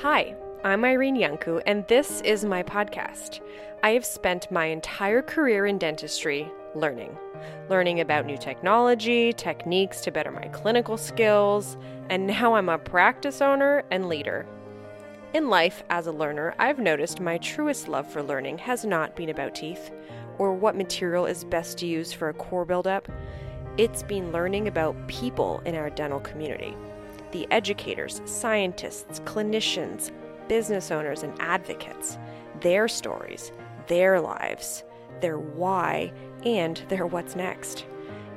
[0.00, 3.40] Hi, I'm Irene Iancu, and this is my podcast.
[3.84, 7.16] I have spent my entire career in dentistry learning.
[7.68, 11.76] Learning about new technology, techniques to better my clinical skills,
[12.08, 14.46] and now I'm a practice owner and leader.
[15.34, 19.28] In life, as a learner, I've noticed my truest love for learning has not been
[19.28, 19.92] about teeth
[20.38, 23.08] or what material is best to use for a core buildup.
[23.76, 26.74] It's been learning about people in our dental community
[27.32, 30.10] the educators, scientists, clinicians,
[30.48, 32.18] business owners, and advocates,
[32.60, 33.52] their stories,
[33.88, 34.84] their lives,
[35.20, 36.12] their why,
[36.44, 37.86] and their what's next.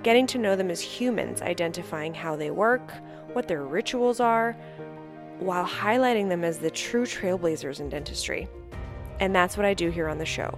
[0.04, 2.92] Getting to know them as humans, identifying how they work,
[3.34, 4.54] what their rituals are,
[5.40, 8.48] while highlighting them as the true trailblazers in dentistry.
[9.20, 10.58] And that's what I do here on the show.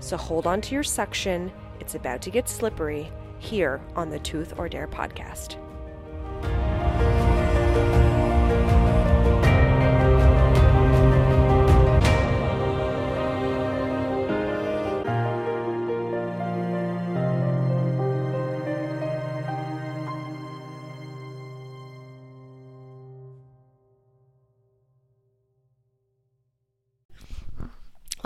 [0.00, 4.54] So hold on to your suction, it's about to get slippery here on the Tooth
[4.58, 5.56] or Dare podcast.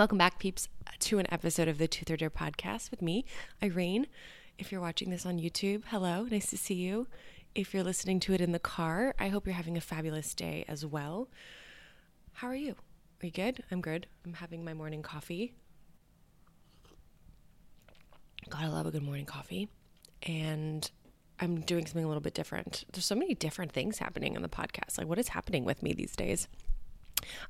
[0.01, 3.23] Welcome back, peeps, to an episode of the Tooth or Dare podcast with me,
[3.61, 4.07] Irene.
[4.57, 7.05] If you're watching this on YouTube, hello, nice to see you.
[7.53, 10.65] If you're listening to it in the car, I hope you're having a fabulous day
[10.67, 11.29] as well.
[12.33, 12.71] How are you?
[13.21, 13.63] Are you good?
[13.69, 14.07] I'm good.
[14.25, 15.53] I'm having my morning coffee.
[18.49, 19.69] Gotta love a good morning coffee.
[20.23, 20.89] And
[21.39, 22.85] I'm doing something a little bit different.
[22.91, 24.97] There's so many different things happening on the podcast.
[24.97, 26.47] Like, what is happening with me these days?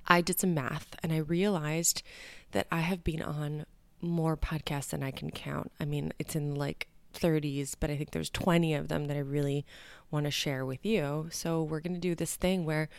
[0.07, 2.03] I did some math and I realized
[2.52, 3.66] that I have been on
[4.02, 5.71] more podcasts than I can count.
[5.80, 9.21] I mean, it's in like 30s, but I think there's 20 of them that I
[9.21, 9.66] really
[10.09, 11.27] want to share with you.
[11.31, 12.89] So we're going to do this thing where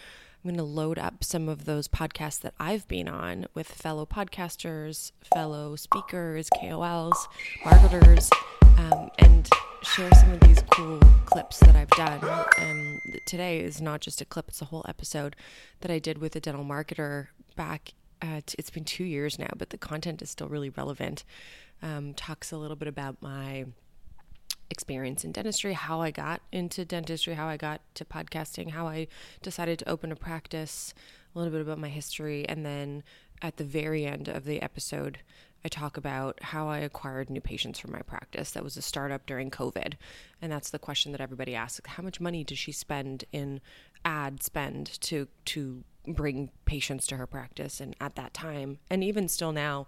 [0.44, 4.06] I'm going to load up some of those podcasts that I've been on with fellow
[4.06, 7.28] podcasters, fellow speakers, KOLs,
[7.64, 8.28] marketers,
[8.78, 9.48] um, and
[9.82, 12.44] share some of these cool clips that I've done.
[12.58, 15.36] And today is not just a clip, it's a whole episode
[15.80, 17.92] that I did with a dental marketer back
[18.22, 21.24] at, it's been two years now, but the content is still really relevant.
[21.82, 23.66] Um, talks a little bit about my
[24.70, 29.08] experience in dentistry, how I got into dentistry, how I got to podcasting, how I
[29.42, 30.94] decided to open a practice,
[31.34, 33.02] a little bit about my history, and then
[33.42, 35.18] at the very end of the episode,
[35.64, 38.52] I talk about how I acquired new patients for my practice.
[38.52, 39.94] That was a startup during COVID.
[40.40, 41.80] And that's the question that everybody asks.
[41.86, 43.60] How much money does she spend in
[44.04, 47.80] ad spend to to bring patients to her practice?
[47.80, 49.86] And at that time, and even still now,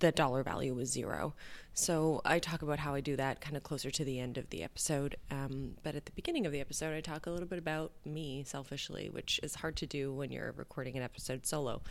[0.00, 1.34] the dollar value was zero.
[1.72, 4.50] So I talk about how I do that kind of closer to the end of
[4.50, 5.16] the episode.
[5.30, 8.42] Um, but at the beginning of the episode, I talk a little bit about me
[8.44, 11.82] selfishly, which is hard to do when you're recording an episode solo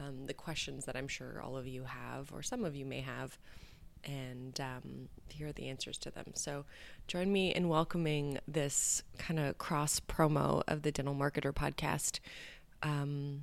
[0.00, 3.00] um, the questions that I'm sure all of you have, or some of you may
[3.00, 3.38] have,
[4.04, 6.32] and um, here are the answers to them.
[6.34, 6.64] So,
[7.06, 12.20] join me in welcoming this kind of cross promo of the Dental Marketer podcast
[12.82, 13.42] um,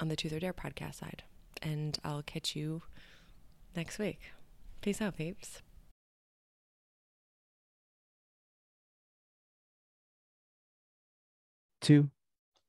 [0.00, 1.22] on the Tooth or Dare podcast side.
[1.62, 2.82] And I'll catch you
[3.76, 4.20] next week.
[4.80, 5.62] Peace out, peeps.
[11.80, 12.10] Two.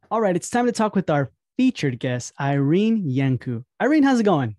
[0.09, 3.63] All right, it's time to talk with our featured guest, Irene Iancu.
[3.81, 4.55] Irene, how's it going?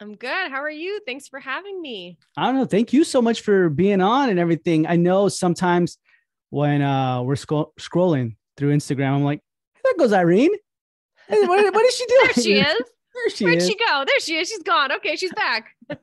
[0.00, 0.50] I'm good.
[0.50, 1.00] How are you?
[1.06, 2.18] Thanks for having me.
[2.36, 2.64] I don't know.
[2.64, 4.86] Thank you so much for being on and everything.
[4.86, 5.98] I know sometimes
[6.48, 9.40] when uh, we're sc- scrolling through Instagram, I'm like,
[9.84, 10.52] there goes Irene.
[11.30, 12.20] Hey, what, what is she doing?
[12.24, 12.82] there she is.
[13.14, 13.66] There she Where'd is.
[13.68, 14.04] she go?
[14.06, 14.48] There she is.
[14.48, 14.92] She's gone.
[14.92, 15.70] Okay, she's back.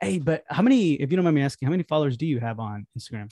[0.00, 2.40] hey, but how many, if you don't mind me asking, how many followers do you
[2.40, 3.30] have on Instagram?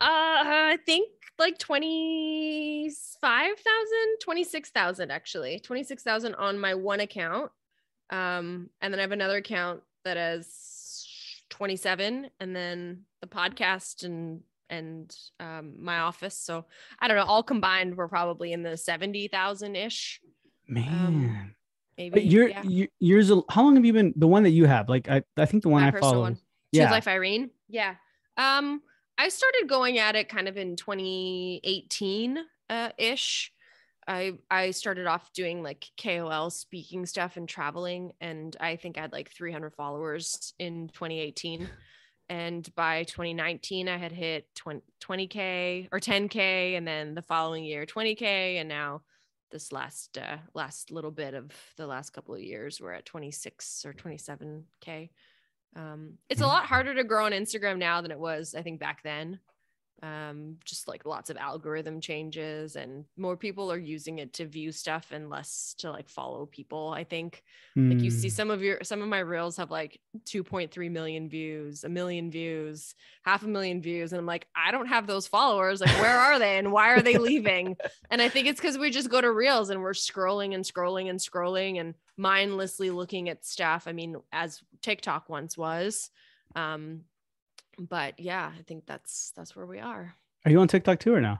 [0.00, 1.08] Uh, I think
[1.38, 3.56] like 25,000,
[4.20, 5.60] 26,000 actually.
[5.60, 7.50] 26,000 on my one account.
[8.10, 14.40] Um, and then I have another account that has 27 and then the podcast and
[14.70, 16.36] and um my office.
[16.36, 16.66] So
[17.00, 20.20] I don't know, all combined we're probably in the 70,000 ish.
[20.68, 21.54] Man.
[21.96, 22.10] Maybe.
[22.10, 22.62] but you're, yeah.
[22.62, 24.88] you yours, how long have you been, the one that you have?
[24.88, 26.22] Like, I, I think the one My I personal follow.
[26.22, 26.34] one.
[26.34, 26.42] Tooth
[26.72, 26.90] Yeah.
[26.90, 27.50] Life Irene.
[27.68, 27.94] Yeah.
[28.36, 28.82] Um,
[29.18, 32.38] I started going at it kind of in 2018
[32.70, 33.52] uh, ish.
[34.06, 39.02] I I started off doing like KOL speaking stuff and traveling, and I think I
[39.02, 41.68] had like 300 followers in 2018.
[42.30, 47.86] And by 2019, I had hit 20, 20k or 10k, and then the following year
[47.86, 49.02] 20k, and now
[49.50, 53.84] this last uh, last little bit of the last couple of years, we're at 26
[53.86, 55.10] or 27k.
[55.76, 58.80] Um, it's a lot harder to grow on Instagram now than it was, I think,
[58.80, 59.40] back then.
[60.02, 64.70] Um, just like lots of algorithm changes and more people are using it to view
[64.70, 67.42] stuff and less to like follow people i think.
[67.76, 68.32] Like you see Mm.
[68.32, 72.94] some of your some of my reels have like 2.3 million views a million views
[73.22, 75.80] half a million views and i'm like i don't have those followers.
[75.80, 77.76] Like where are they and why are they leaving?
[78.10, 81.08] And i think it's because we just go to reels and we're scrolling and scrolling
[81.10, 83.84] and scrolling and mindlessly looking at stuff.
[83.86, 86.10] I mean as tiktok once was
[86.56, 87.02] um
[87.78, 90.14] but yeah i think that's that's where we are
[90.44, 91.38] Are you on TikTok too or no?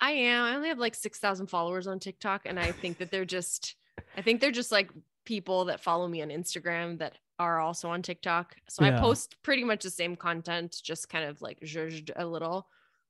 [0.00, 0.44] I am.
[0.44, 2.42] I only have like 6,000 followers on TikTok.
[2.46, 3.76] And I think that they're just,
[4.16, 4.90] I think they're just like
[5.24, 8.54] people that follow me on Instagram that are also on TikTok.
[8.68, 12.66] So I post pretty much the same content, just kind of like zhuzhed a little.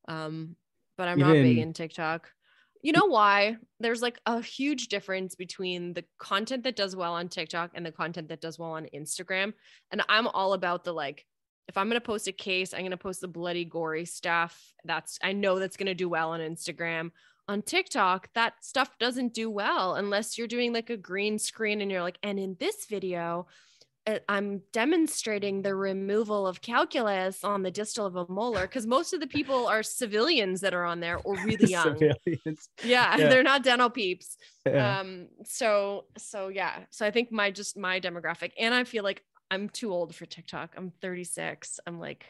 [0.09, 0.57] Um,
[0.97, 2.29] but I'm not big in TikTok.
[2.83, 3.57] You know why?
[3.79, 7.93] There's like a huge difference between the content that does well on TikTok and the
[7.93, 9.53] content that does well on Instagram.
[9.93, 11.27] And I'm all about the like,
[11.69, 14.73] if I'm going to post a case, I'm going to post the bloody, gory stuff.
[14.85, 17.11] That's, I know that's going to do well on Instagram.
[17.49, 21.91] On TikTok, that stuff doesn't do well unless you're doing like a green screen and
[21.91, 23.47] you're like, and in this video,
[24.07, 29.13] uh, I'm demonstrating the removal of calculus on the distal of a molar because most
[29.13, 31.99] of the people are civilians that are on there or really young.
[31.99, 32.69] Civilians.
[32.83, 33.29] Yeah, Yeah.
[33.29, 34.37] they're not dental peeps.
[34.65, 35.01] Yeah.
[35.01, 36.85] Um, so so yeah.
[36.91, 40.27] So I think my just my demographic, and I feel like I'm too old for
[40.27, 40.75] TikTok.
[40.77, 41.81] I'm 36.
[41.87, 42.27] I'm like,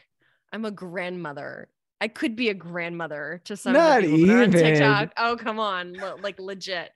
[0.51, 1.69] I'm a grandmother.
[1.99, 4.51] I could be a grandmother to some Not people on even.
[4.51, 5.13] TikTok.
[5.17, 5.93] Oh, come on.
[6.21, 6.91] Like legit.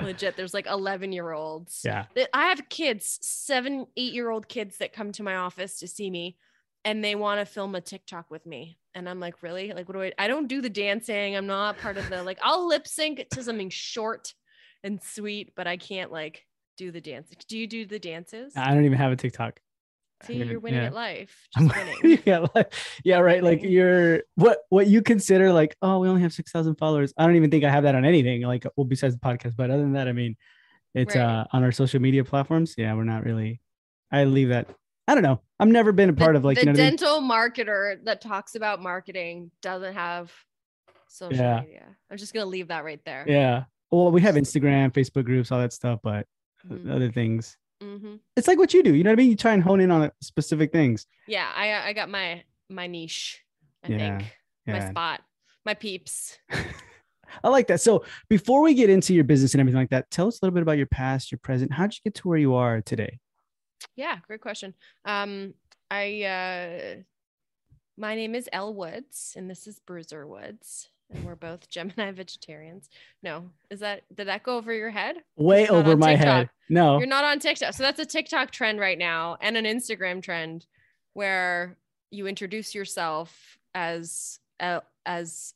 [0.00, 0.36] Legit.
[0.36, 1.82] There's like 11 year olds.
[1.84, 2.06] yeah.
[2.32, 6.10] I have kids, seven, eight year old kids that come to my office to see
[6.10, 6.36] me
[6.84, 8.78] and they want to film a TikTok with me.
[8.94, 9.72] And I'm like, really?
[9.74, 10.12] Like, what do I?
[10.18, 11.36] I don't do the dancing.
[11.36, 14.32] I'm not part of the, like, I'll lip sync to something short
[14.82, 16.46] and sweet, but I can't like
[16.78, 17.28] do the dance.
[17.48, 18.54] Do you do the dances?
[18.56, 19.60] I don't even have a TikTok.
[20.24, 20.86] See, you're winning yeah.
[20.86, 21.46] at life.
[21.58, 22.22] Just winning.
[22.24, 22.72] yeah, like,
[23.04, 23.42] yeah, right.
[23.42, 27.12] Like you're what what you consider like, oh, we only have six thousand followers.
[27.18, 29.56] I don't even think I have that on anything, like well, besides the podcast.
[29.56, 30.36] But other than that, I mean,
[30.94, 31.22] it's Right.
[31.22, 32.74] uh on our social media platforms.
[32.78, 33.60] Yeah, we're not really.
[34.10, 34.68] I leave that.
[35.08, 35.40] I don't know.
[35.60, 36.72] I've never been a The- part of like the you know.
[36.72, 36.96] what I mean?
[36.96, 40.32] dental marketer that talks about marketing doesn't have
[41.08, 41.60] social Yeah.
[41.60, 41.84] media.
[42.10, 43.24] I'm just gonna leave that right there.
[43.28, 43.64] Yeah.
[43.90, 46.26] Well, we have Instagram, Facebook groups, all that stuff, but
[46.66, 46.90] Mhm.
[46.90, 47.56] other things.
[47.82, 48.20] Mhm.
[48.36, 48.94] It's like what you do.
[48.94, 49.30] You know what I mean?
[49.30, 51.06] You try and hone in on specific things.
[51.26, 53.42] Yeah, I I got my my niche.
[53.84, 54.36] I Yeah, think
[54.66, 55.22] my spot,
[55.64, 56.38] my peeps.
[57.44, 57.80] I like that.
[57.80, 60.54] So before we get into your business and everything like that, tell us a little
[60.54, 61.72] bit about your past, your present.
[61.72, 63.18] How'd you get to where you are today?
[63.94, 64.74] Yeah, great question.
[65.04, 65.54] Um,
[65.90, 66.94] I uh,
[67.96, 72.88] my name is Elle Woods, and this is Bruiser Woods, and we're both Gemini vegetarians.
[73.22, 75.16] No, is that did that go over your head?
[75.36, 76.50] Way over my head.
[76.68, 76.98] No.
[76.98, 80.66] You're not on TikTok, so that's a TikTok trend right now, and an Instagram trend
[81.12, 81.76] where
[82.10, 85.54] you introduce yourself as uh, as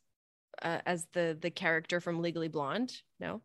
[0.62, 3.02] uh, as the the character from Legally Blonde.
[3.18, 3.40] No.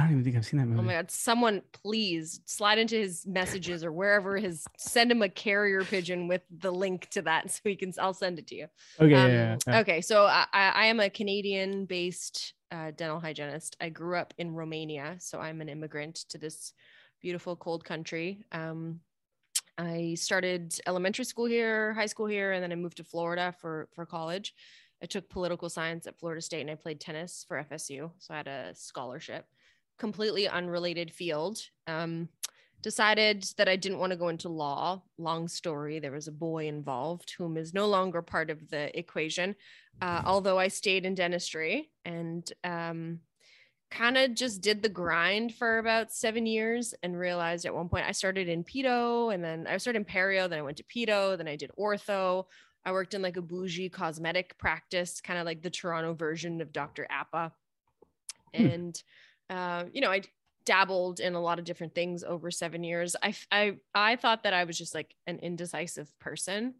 [0.00, 0.80] I don't even think I've seen that movie.
[0.80, 5.28] Oh my god, someone please slide into his messages or wherever his send him a
[5.28, 8.66] carrier pigeon with the link to that so he can I'll send it to you.
[8.98, 9.14] Okay.
[9.14, 9.78] Um, yeah, yeah.
[9.80, 13.76] Okay, so I, I I am a Canadian based uh, dental hygienist.
[13.80, 16.72] I grew up in Romania, so I'm an immigrant to this
[17.20, 18.44] beautiful cold country.
[18.52, 19.00] Um,
[19.76, 23.88] I started elementary school here, high school here, and then I moved to Florida for
[23.94, 24.54] for college.
[25.02, 28.36] I took political science at Florida State and I played tennis for FSU, so I
[28.38, 29.46] had a scholarship.
[30.00, 31.60] Completely unrelated field.
[31.86, 32.28] Um,
[32.82, 35.02] decided that I didn't want to go into law.
[35.18, 35.98] Long story.
[35.98, 39.54] There was a boy involved whom is no longer part of the equation.
[40.00, 43.20] Uh, although I stayed in dentistry and um,
[43.90, 48.06] kind of just did the grind for about seven years and realized at one point
[48.06, 51.36] I started in pedo and then I started in perio, then I went to pedo,
[51.36, 52.46] then I did ortho.
[52.84, 56.72] I worked in like a bougie cosmetic practice, kind of like the Toronto version of
[56.72, 57.06] Dr.
[57.10, 57.52] Apa.
[58.56, 58.90] Hmm.
[59.50, 60.22] Uh, you know, I
[60.64, 63.16] dabbled in a lot of different things over seven years.
[63.22, 66.76] I, I, I thought that I was just like an indecisive person.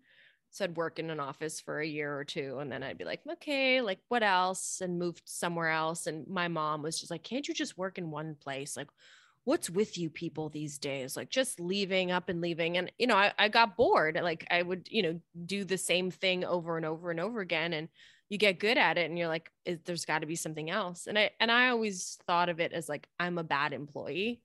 [0.53, 3.05] So I'd work in an office for a year or two and then I'd be
[3.05, 4.81] like, okay, like what else?
[4.81, 6.07] And moved somewhere else.
[6.09, 8.77] And my mom was just like, can't you just work in one place?
[8.77, 8.89] Like,
[9.45, 11.17] what's with you people these days?
[11.17, 12.77] Like just leaving up and leaving.
[12.79, 14.19] And, you know, I, I got bored.
[14.23, 17.73] Like I would, you know, do the same thing over and over and over again.
[17.73, 17.89] And
[18.31, 19.53] you get good at it and you're like,
[19.87, 21.07] there's got to be something else.
[21.09, 24.43] And I, and I always thought of it as like, I'm a bad employee.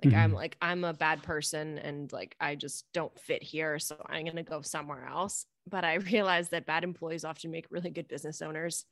[0.00, 0.34] Like I'm Mhm.
[0.34, 4.42] like I'm a bad person and like I just don't fit here, so I'm gonna
[4.42, 5.46] go somewhere else.
[5.66, 8.86] But I realized that bad employees often make really good business owners.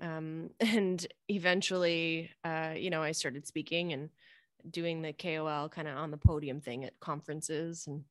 [0.00, 4.10] Um, and eventually, uh, you know, I started speaking and
[4.70, 8.06] doing the KOL kind of on the podium thing at conferences and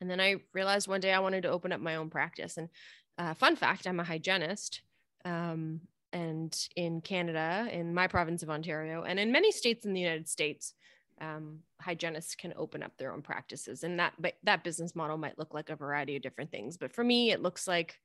[0.00, 2.68] and then I realized one day I wanted to open up my own practice and
[3.18, 4.82] uh, fun fact I'm a hygienist.
[5.24, 5.80] Um,
[6.12, 10.28] and in Canada, in my province of Ontario, and in many states in the United
[10.28, 10.72] States,
[11.20, 15.52] um, hygienists can open up their own practices, and that that business model might look
[15.52, 16.78] like a variety of different things.
[16.78, 17.98] But for me, it looks like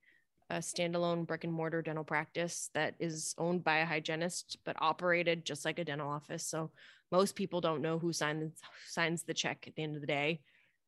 [0.50, 5.44] a standalone brick and mortar dental practice that is owned by a hygienist but operated
[5.44, 6.46] just like a dental office.
[6.46, 6.70] So
[7.10, 8.52] most people don't know who signs
[8.86, 10.40] signs the check at the end of the day.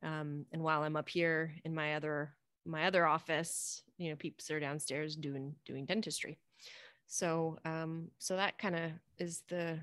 [0.03, 2.35] Um, and while I'm up here in my other
[2.67, 6.39] my other office, you know, peeps are downstairs doing doing dentistry.
[7.07, 9.79] So um, so that kind of is the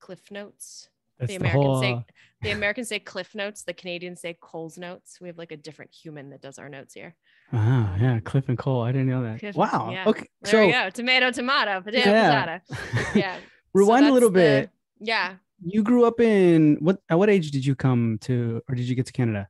[0.00, 0.88] cliff notes.
[1.18, 2.00] That's the the Americans whole, say uh,
[2.42, 5.18] the Americans say cliff notes, the Canadians say Coles notes.
[5.20, 7.16] We have like a different human that does our notes here.
[7.52, 8.82] ah, yeah, Cliff and Cole.
[8.82, 9.40] I didn't know that.
[9.40, 9.90] Cliff- wow.
[9.92, 10.04] yeah.
[10.06, 10.26] Okay.
[10.42, 10.90] There so we go.
[10.90, 12.58] Tomato, tomato, potato, Yeah.
[12.60, 13.08] potato.
[13.18, 13.36] Yeah.
[13.36, 13.42] So
[13.74, 14.70] rewind a that's little the- bit.
[15.00, 15.34] Yeah.
[15.64, 17.00] You grew up in what?
[17.08, 19.48] At what age did you come to, or did you get to Canada?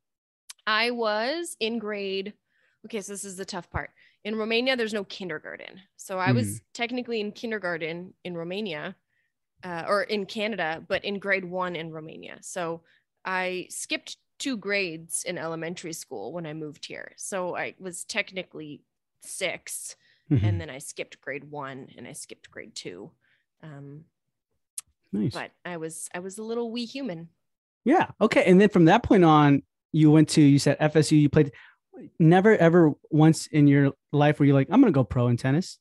[0.68, 2.34] I was in grade.
[2.84, 3.90] Okay, so this is the tough part.
[4.22, 5.80] In Romania, there's no kindergarten.
[5.96, 8.94] So I was technically in kindergarten in Romania
[9.64, 12.37] uh, or in Canada, but in grade one in Romania.
[12.42, 12.82] So
[13.25, 17.12] I skipped two grades in elementary school when I moved here.
[17.16, 18.82] So I was technically
[19.22, 19.96] six,
[20.30, 20.42] Mhm.
[20.42, 23.10] and then I skipped grade one and I skipped grade two.
[23.62, 24.04] Um,
[25.12, 25.32] nice.
[25.32, 27.30] but I was I was a little wee human.
[27.84, 28.10] Yeah.
[28.20, 28.44] Okay.
[28.44, 31.21] And then from that point on, you went to you said FSU.
[31.21, 31.52] You played.
[32.21, 35.78] Never ever once in your life were you like, I'm gonna go pro in tennis.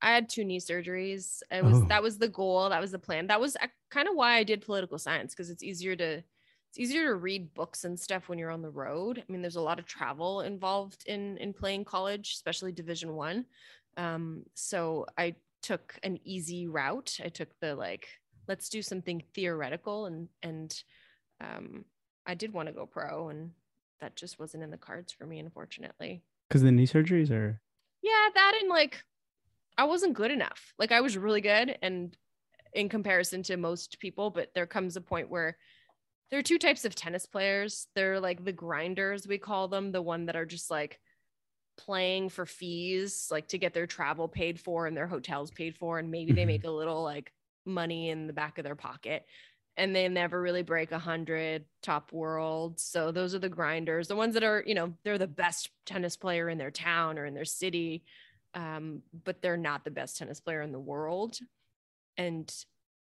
[0.00, 1.40] I had two knee surgeries.
[1.50, 1.86] It was Oh.
[1.88, 2.68] that was the goal.
[2.70, 3.26] That was the plan.
[3.26, 3.56] That was
[3.90, 6.22] kind of why I did political science because it's easier to
[6.70, 9.18] it's easier to read books and stuff when you're on the road.
[9.26, 13.44] I mean, there's a lot of travel involved in in playing college, especially Division One.
[13.96, 17.18] Um, so I took an easy route.
[17.24, 18.08] I took the like,
[18.48, 20.74] let's do something theoretical, and and
[21.40, 21.84] um,
[22.26, 23.50] I did want to go pro, and
[24.00, 26.22] that just wasn't in the cards for me, unfortunately.
[26.48, 27.60] Because the knee surgeries, are.
[28.02, 29.02] Yeah, that and like
[29.78, 30.72] I wasn't good enough.
[30.78, 32.16] Like I was really good and
[32.74, 35.56] in comparison to most people, but there comes a point where
[36.30, 37.86] there are two types of tennis players.
[37.94, 41.00] They're like the grinders, we call them, the one that are just like
[41.76, 45.98] playing for fees, like to get their travel paid for and their hotels paid for
[45.98, 46.48] and maybe they Mhm.
[46.48, 47.32] make a little like
[47.64, 49.26] money in the back of their pocket.
[49.76, 52.78] And they never really break a hundred top world.
[52.78, 56.16] So those are the grinders, the ones that are, you know, they're the best tennis
[56.16, 58.04] player in their town or in their city
[58.56, 61.40] um, but they're not the best tennis player in the world.
[62.16, 62.52] And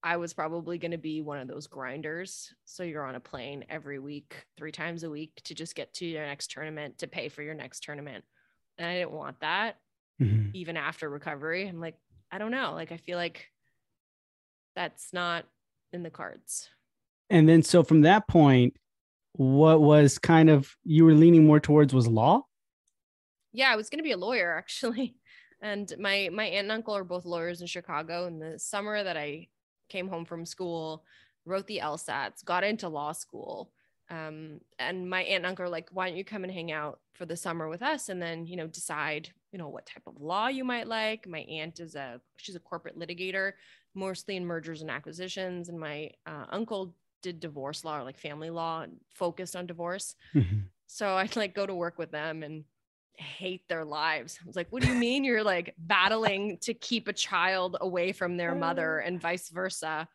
[0.02, 2.52] I was probably going to be one of those grinders.
[2.64, 6.07] So you're on a plane every week, three times a week to just get to
[6.07, 8.25] your next tournament, to pay for your next tournament.
[8.79, 9.79] And I didn't want that
[10.19, 10.52] Mhm.
[10.55, 11.69] even after recovery.
[11.69, 11.99] I'm like,
[12.31, 12.73] I don't know.
[12.75, 13.50] Like, I feel like
[14.75, 15.47] that's not
[15.93, 16.69] in the cards.
[17.31, 18.77] and then so from that point,
[19.35, 22.43] what was kind of you were leaning more towards was law.
[23.53, 25.17] yeah i was going to be a lawyer actually.
[25.61, 28.27] And my my aunt and uncle are both lawyers in chicago.
[28.27, 29.49] In the summer that i
[29.89, 31.05] came home from school
[31.45, 33.73] wrote the lsats got into law school.
[34.11, 37.01] Um, and my aunt and uncle are like why don't you come and hang out
[37.15, 40.21] for the summer with us and then you know decide you know what type of
[40.21, 41.27] law you might like?
[41.27, 43.53] My aunt is a she's a corporate litigator
[43.95, 48.51] mostly in mergers and acquisitions and my uh, uncle did divorce law or like family
[48.51, 48.85] law
[49.15, 50.65] focused on divorce Mhm.
[50.87, 52.65] so I'd like go to work with them and
[53.17, 54.39] hate their lives.
[54.43, 58.13] I was like, what do you mean you're like battling to keep a child away
[58.13, 60.09] from their mother and vice versa?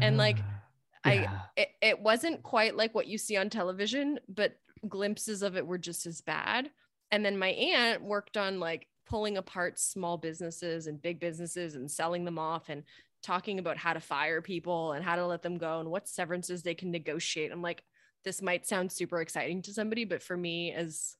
[0.00, 0.60] And, like, Ah,
[1.04, 4.56] I it, it wasn't quite like what you see on television, but
[4.88, 6.70] glimpses of it were just as bad.
[7.10, 11.90] And then my aunt worked on like pulling apart small businesses and big businesses and
[11.90, 12.84] selling them off and
[13.24, 16.62] talking about how to fire people and how to let them go and what severances
[16.62, 17.50] they can negotiate.
[17.50, 17.82] I'm like,
[18.24, 21.16] this might sound super exciting to somebody, but for me as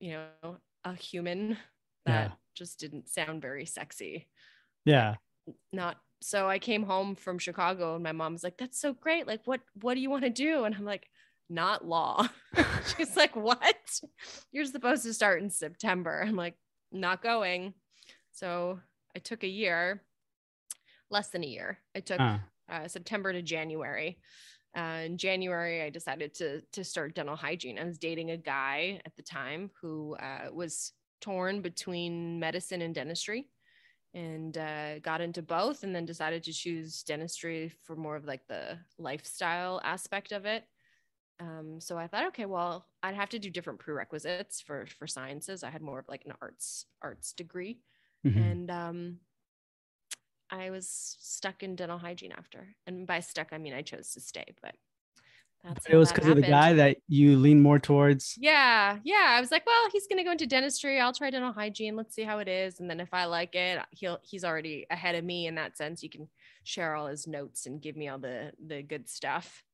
[0.00, 1.56] you know, a human,
[2.06, 2.36] that Yeah.
[2.54, 4.28] just didn't sound very sexy
[4.84, 5.16] yeah.
[5.72, 9.26] not so I came home from Chicago and my mom's like, That's so great.
[9.26, 10.64] Like, what what do you want to do?
[10.64, 11.06] And I'm like,
[11.48, 12.28] not law.
[12.96, 14.00] She's like, What?
[14.52, 16.22] You're supposed to start in September.
[16.26, 16.56] I'm like,
[16.92, 17.74] not going.
[18.32, 18.80] So
[19.16, 20.02] I took a year,
[21.10, 21.78] less than a year.
[21.94, 24.20] It took Ah, uh, September to January.
[24.76, 27.78] Uh, in January, I decided to to start dental hygiene.
[27.78, 32.94] I was dating a guy at the time who uh, was torn between medicine and
[32.94, 33.50] dentistry,
[34.14, 38.46] and uh, got into both, and then decided to choose dentistry for more of like
[38.48, 40.64] the lifestyle aspect of it.
[41.40, 45.64] Um, so I thought, okay, well, I'd have to do different prerequisites for for sciences.
[45.64, 47.80] I had more of like an arts arts degree,
[48.26, 48.36] mhm.
[48.36, 49.20] and um,
[50.50, 52.74] I was stuck in dental hygiene after.
[52.86, 54.74] And by stuck, I mean I chose to stay, but
[55.62, 58.36] That's It was because of the guy that you lean more towards.
[58.38, 59.34] Yeah, yeah.
[59.36, 60.98] I was like, well, he's gonna go into dentistry.
[61.00, 61.96] I'll try dental hygiene.
[61.96, 62.80] Let's see how it is.
[62.80, 66.02] And then if I like it, he'll he's already ahead of me in that sense.
[66.02, 66.28] You can
[66.64, 69.64] share all his notes and give me all the the good stuff.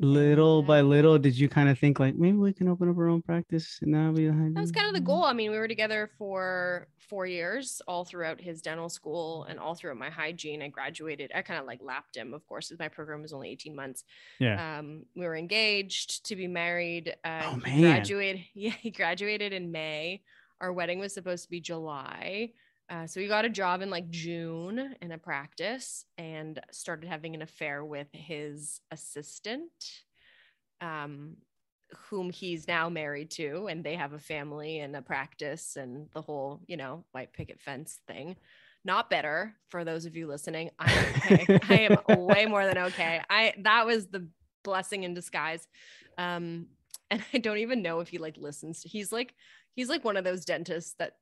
[0.00, 3.08] Little by little, did you kind of think like maybe we can open up our
[3.08, 5.22] own practice and now be That was kind of the goal.
[5.22, 9.74] I mean, we were together for four years, all throughout his dental school and all
[9.74, 10.62] throughout my hygiene.
[10.62, 11.30] I graduated.
[11.34, 14.02] I kind of like lapped him, of course, my program was only 18 months.
[14.40, 14.78] Yeah.
[14.78, 17.14] Um, we were engaged to be married.
[17.24, 17.80] Uh, Oh, man.
[17.80, 18.42] graduated.
[18.54, 20.22] Yeah, he graduated in May.
[20.60, 22.50] Our wedding was supposed to be July.
[22.92, 27.34] Uh, so he got a job in like June in a practice and started having
[27.34, 30.02] an affair with his assistant,
[30.82, 31.38] um,
[32.10, 36.20] whom he's now married to, and they have a family and a practice and the
[36.20, 38.36] whole, you know, white picket fence thing.
[38.84, 40.68] Not better for those of you listening.
[40.78, 41.60] I'm okay.
[41.70, 43.22] I am way more than okay.
[43.30, 44.28] I that was the
[44.64, 45.66] blessing in disguise.
[46.18, 46.66] Um,
[47.10, 48.82] and I don't even know if he like listens.
[48.82, 49.34] He's like
[49.74, 51.14] he's like one of those dentists that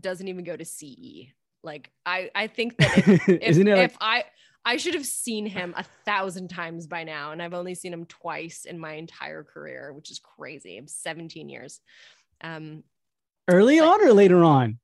[0.00, 1.32] doesn't even go to CE.
[1.62, 4.24] Like I I think that if, if, like if I
[4.64, 8.06] I should have seen him a thousand times by now, and I've only seen him
[8.06, 10.78] twice in my entire career, which is crazy.
[10.78, 11.80] I'm 17 years.
[12.40, 12.82] Um,
[13.48, 14.78] early but- on or later on?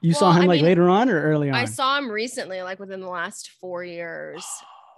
[0.00, 1.54] You saw him I like mean, later on or early on?
[1.54, 4.44] I saw him recently, like within the last four years,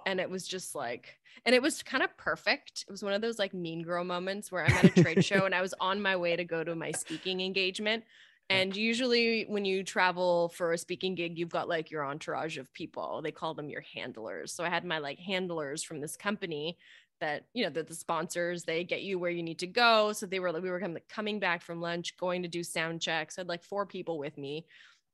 [0.05, 2.85] and it was just like, and it was kind of perfect.
[2.89, 5.45] It was one of those like mean girl moments where I'm at a trade show
[5.47, 8.03] and I was on my way to go to my speaking engagement.
[8.49, 12.73] And usually, when you travel for a speaking gig, you've got like your entourage of
[12.73, 13.21] people.
[13.23, 14.53] They call them your handlers.
[14.53, 16.79] So I had my like handlers from this company
[17.21, 20.13] that you know that the sponsors they get you where you need to go.
[20.13, 23.37] So they were like we were coming back from lunch, going to do sound checks.
[23.37, 24.67] I had like four people with me,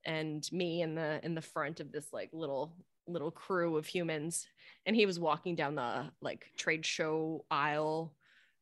[0.05, 2.75] and me in the in the front of this like little
[3.07, 4.47] little crew of humans.
[4.85, 8.15] And he was walking down the like trade show aisle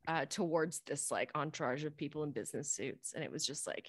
[0.06, 3.88] uh, towards this like entourage of people in business suits, and it was just like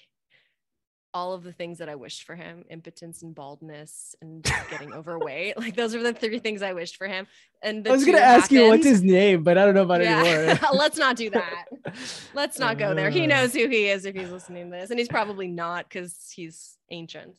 [1.14, 5.58] all of the things that I wished for him impotence and baldness and getting overweight.
[5.58, 7.28] Like, those are the three things I wished for him.
[7.62, 10.24] And I was gonna ask you what's his name, but I don't know about Yeah.
[10.24, 10.70] anymore.
[10.74, 11.66] Let's not do that.
[12.34, 13.10] Let's not go there.
[13.10, 13.28] He Uh.
[13.28, 16.78] knows who he is if he's listening to this, and he's probably not because he's
[16.90, 17.36] ancient.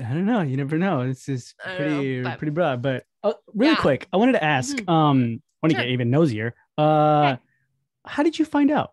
[0.00, 0.42] I don't know.
[0.42, 1.06] You never know.
[1.06, 2.82] This is don't know, pretty but- pretty broad.
[2.82, 3.80] But uh, really Yeah.
[3.80, 4.76] quick, I wanted to ask.
[4.76, 4.88] Mhm.
[4.88, 5.84] Um, I want to Sure.
[5.84, 6.54] get even nosier.
[6.78, 7.36] Uh,
[8.04, 8.92] how did you find out?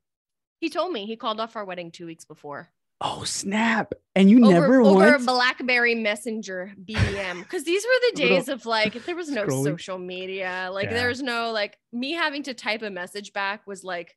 [0.60, 2.70] He told me he called off our wedding two weeks before.
[3.06, 3.94] Oh snap!
[4.16, 5.26] And you over, never over once.
[5.26, 9.64] BlackBerry Messenger BBM because these were the days of like there was no scrolling.
[9.66, 10.94] social media like Yeah.
[10.94, 14.16] there was no like me having to type a message back was like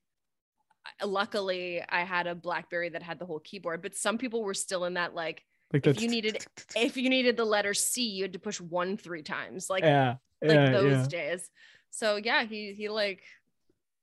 [1.04, 4.84] luckily I had a BlackBerry that had the whole keyboard but some people were still
[4.84, 6.44] in that like like if you needed
[6.76, 10.14] if you needed the letter C you had to push one three times like yeah,
[10.42, 11.06] like yeah, those yeah.
[11.08, 11.50] days
[11.90, 13.22] so yeah he he like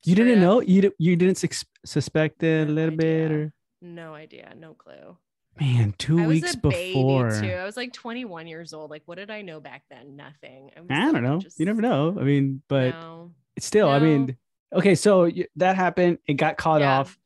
[0.06, 0.60] You didn't up- know?
[0.62, 5.18] You you didn't sus- suspect it a little bit, or no idea no clue
[5.60, 7.30] man, two I was weeks before.
[7.40, 7.52] too.
[7.52, 8.90] I was like 21 years old.
[8.90, 10.16] Like, what did I know back then?
[10.16, 10.72] Nothing.
[10.76, 11.38] I like, don't know.
[11.38, 12.18] just- You never know.
[12.20, 13.34] I mean, but no.
[13.60, 14.36] still, I mean,
[14.74, 14.96] okay.
[14.96, 16.18] So that happened.
[16.26, 17.02] It got caught Yeah.
[17.02, 17.20] off.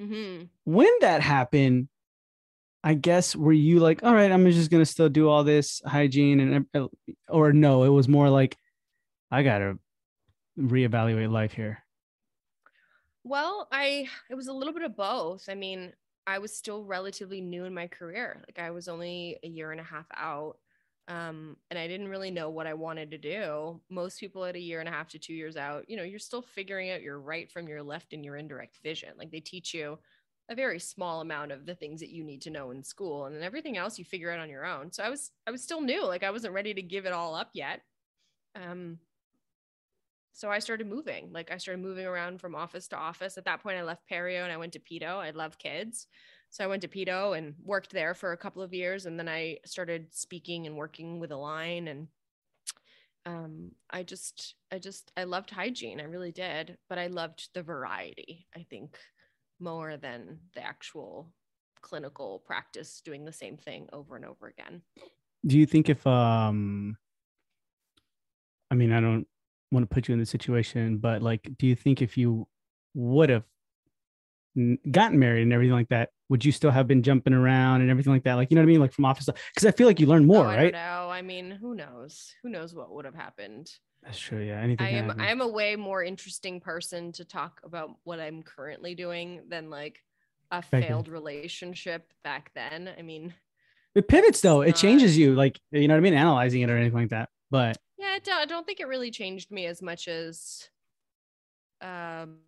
[0.00, 0.48] Mhm.
[0.62, 1.88] when that happened,
[2.84, 6.38] I guess were you like, all right, I'm just gonna still do all this hygiene
[6.38, 6.66] and
[7.28, 8.56] or no, it was more like
[9.28, 9.76] I gotta
[10.56, 11.82] reevaluate life here.
[13.24, 15.48] Well, I it was a little bit of both.
[15.48, 15.92] I mean,
[16.26, 18.42] I was still relatively new in my career.
[18.46, 20.58] Like I was only a year and a half out.
[21.08, 23.80] Um, and I didn't really know what I wanted to do.
[23.90, 26.20] Most people at a year and a half to two years out, you know, you're
[26.20, 29.10] still figuring out your right from your left and your indirect vision.
[29.18, 29.98] Like they teach you
[30.48, 33.34] a very small amount of the things that you need to know in school, and
[33.34, 34.92] then everything else you figure out on your own.
[34.92, 36.06] So I was I was still new.
[36.06, 37.80] Like I wasn't ready to give it all up yet.
[38.54, 38.98] Um,
[40.32, 41.30] so I started moving.
[41.32, 43.36] Like I started moving around from office to office.
[43.36, 45.18] At that point, I left Perio and I went to Pedo.
[45.18, 46.06] I love kids.
[46.50, 49.06] So I went to Pedo and worked there for a couple of years.
[49.06, 51.88] And then I started speaking and working with Align.
[51.88, 52.08] And
[53.26, 56.00] um, I just, I just, I loved hygiene.
[56.00, 56.78] I really did.
[56.88, 58.98] But I loved the variety, I think,
[59.60, 61.30] more than the actual
[61.82, 64.82] clinical practice doing the same thing over and over again.
[65.44, 66.96] Do you think if um
[68.70, 69.26] I mean I don't
[69.72, 72.46] want to put you in the situation, but like do you think if you
[72.94, 73.44] would have
[74.90, 78.12] gotten married and everything like that, would you still have been jumping around and everything
[78.12, 78.34] like that?
[78.34, 78.80] Like you know what I mean?
[78.80, 80.72] Like from office because I feel like you learn more, Oh, I right?
[80.72, 81.08] know.
[81.10, 82.32] I mean, who knows?
[82.42, 83.70] Who knows what would have happened?
[84.02, 84.40] That's true.
[84.42, 84.60] Yeah.
[84.60, 84.84] Anything.
[84.86, 85.20] I am.
[85.20, 89.70] I am a way more interesting person to talk about what I'm currently doing than
[89.70, 90.00] like
[90.50, 90.82] a then.
[90.82, 92.90] failed relationship back then.
[92.98, 93.32] I mean,
[93.94, 94.62] It pivots though.
[94.62, 97.10] It not- changes you, like you know what I mean, analyzing it or anything like
[97.10, 97.28] that.
[97.52, 100.70] But yeah, I don't, think it really changed me as much as
[101.80, 102.40] um,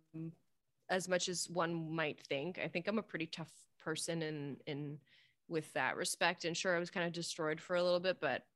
[0.89, 2.57] as much as one might think.
[2.59, 4.99] I think I'm a pretty tough person in in
[5.47, 6.45] with that respect.
[6.45, 8.47] And sure, I was kind of destroyed for a little bit, but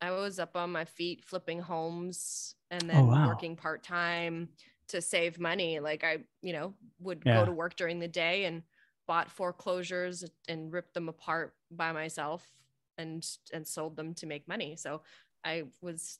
[0.00, 3.18] I was up on my feet flipping homes and then Oh, wow.
[3.22, 4.50] working part time
[4.88, 5.80] to save money.
[5.80, 7.32] Like I, you know, would Yeah.
[7.32, 8.64] go to work during the day and
[9.06, 12.56] bought foreclosures and ripped them apart by myself
[12.98, 14.76] and and sold them to make money.
[14.76, 15.02] So
[15.46, 16.18] I was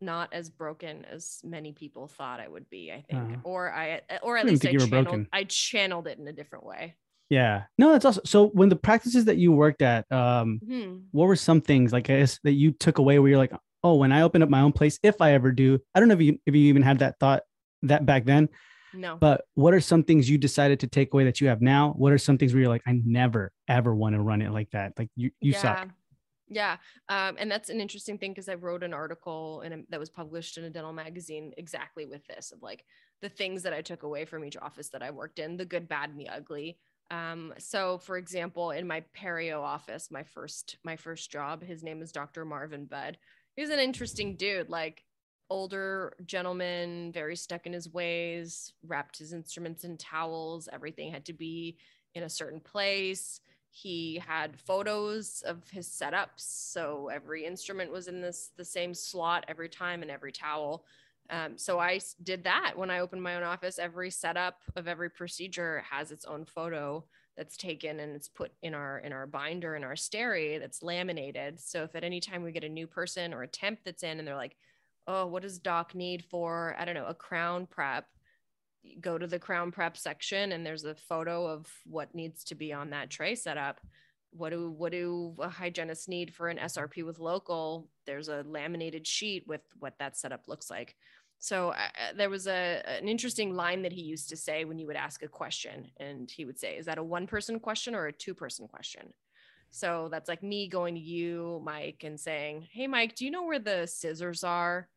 [0.00, 3.22] not as broken as many people thought I would be, I think.
[3.22, 3.36] Uh-huh.
[3.42, 5.26] Or I or at didn't least I think you were channeled.
[5.32, 6.94] I channeled it in a different way.
[7.30, 7.64] Yeah.
[7.76, 8.24] No, that's awesome.
[8.24, 10.98] So when the practices that you worked at, um, Hmm.
[11.10, 13.96] what were some things like I guess that you took away where you're like, oh,
[13.96, 16.22] when I open up my own place, if I ever do, I don't know if
[16.22, 17.42] you if you even had that thought
[17.82, 18.48] that back then,
[18.94, 19.16] No.
[19.16, 21.92] but what are some things you decided to take away that you have now?
[21.96, 24.70] What are some things where you're like, I never ever want to run it like
[24.70, 24.94] that?
[24.98, 25.88] Like you you suck.
[26.50, 26.76] Yeah.
[27.08, 30.10] Um, and that's an interesting thing because I wrote an article in a, that was
[30.10, 32.84] published in a dental magazine exactly with this of like
[33.20, 35.88] the things that I took away from each office that I worked in, the good,
[35.88, 36.78] bad, and the ugly.
[37.10, 42.02] Um, so for example, in my perio office, my first my first job, his name
[42.02, 42.44] is Dr.
[42.44, 43.18] Marvin Budd.
[43.56, 45.04] He's an interesting dude, like
[45.50, 51.32] older gentleman, very stuck in his ways, wrapped his instruments in towels, everything had to
[51.32, 51.78] be
[52.14, 58.20] in a certain place he had photos of his setups so every instrument was in
[58.20, 60.84] this the same slot every time and every towel.
[61.30, 63.78] Um, so i did that when i opened my own office.
[63.78, 67.04] Every setup of every procedure has its own photo
[67.36, 71.60] that's taken and it's put in our in our binder in our steri that's laminated.
[71.60, 74.18] So if at any time we get a new person or a temp that's in
[74.18, 74.56] and they're like
[75.06, 76.74] oh what does doc need for?
[76.78, 78.06] I don't know a crown prep
[79.00, 82.72] go to the crown prep section and there's a photo of what needs to be
[82.72, 83.80] on that tray setup
[84.30, 87.88] what do what do a hygienists need for an srp with local?
[88.06, 90.96] There's a laminated sheet with what that setup looks like.
[91.38, 94.86] So uh, there was a an interesting line that he used to say when you
[94.86, 98.06] would ask a question and he would say is that a one person question or
[98.06, 99.12] a two person question?
[99.70, 103.44] So that's like me going to you mike and saying hey mike do you know
[103.44, 104.88] where the scissors are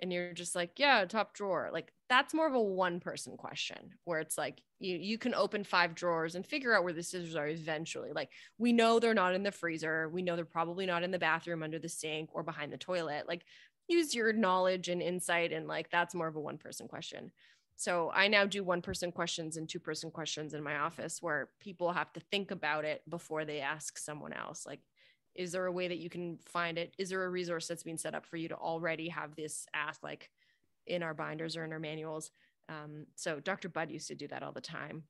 [0.00, 1.70] and you're just like yeah top drawer.
[1.72, 5.64] Like that's more of a one person question where it's like you you can open
[5.64, 8.10] five drawers and figure out where the scissors are eventually.
[8.12, 10.08] Like we know they're not in the freezer.
[10.08, 13.26] We know they're probably not in the bathroom under the sink or behind the toilet.
[13.28, 13.44] Like
[13.88, 17.32] use your knowledge and insight and like that's more of a one person question.
[17.76, 21.50] So i now do one person questions and two person questions in my office where
[21.60, 24.64] people have to think about it before they ask someone else.
[24.66, 24.80] Like
[25.34, 26.94] is there a way that you can find it?
[26.98, 30.02] Is there a resource that's being set up for you to already have this ask
[30.02, 30.30] like
[30.86, 32.30] in our binders or in our manuals?
[32.68, 35.02] Um, so dr bud used to do that all the time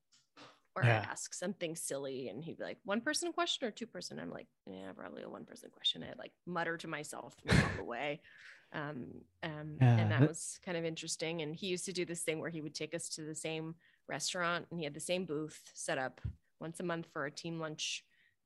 [0.74, 1.00] or Yeah.
[1.00, 4.18] i ask something silly and he'd be like one person question or two person?
[4.18, 6.02] I'm like yeah probably a one person question.
[6.02, 8.20] I'd like mutter to myself and walk away
[8.72, 9.06] um,
[9.44, 11.42] um, Yeah, and that- was kind of interesting.
[11.42, 13.76] And he used to do this thing where he would take us to the same
[14.08, 16.20] restaurant and he had the same booth set up
[16.60, 18.04] once a month for a team lunch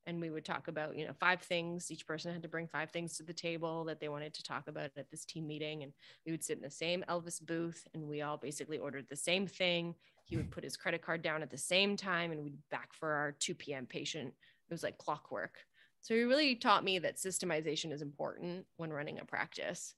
[0.09, 2.91] and we would talk about you know five things each person had to bring five
[2.91, 5.93] things to the table that they wanted to talk about at this team meeting and
[6.25, 9.47] we would sit in the same elvis booth and we all basically ordered the same
[9.47, 9.95] thing
[10.25, 12.93] he would put his credit card down at the same time and we'd be back
[12.93, 15.59] for our 2 p.m patient it was like clockwork
[16.01, 19.95] so he really taught me that systemization is important when running a practice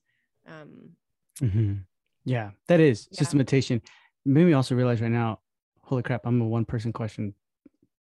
[0.47, 0.95] um,
[1.41, 1.85] Mhm.
[2.25, 3.17] Yeah, that is Yeah.
[3.17, 3.81] systematization.
[4.25, 5.41] Made me also realize right now,
[5.81, 7.33] holy crap, I'm a one person question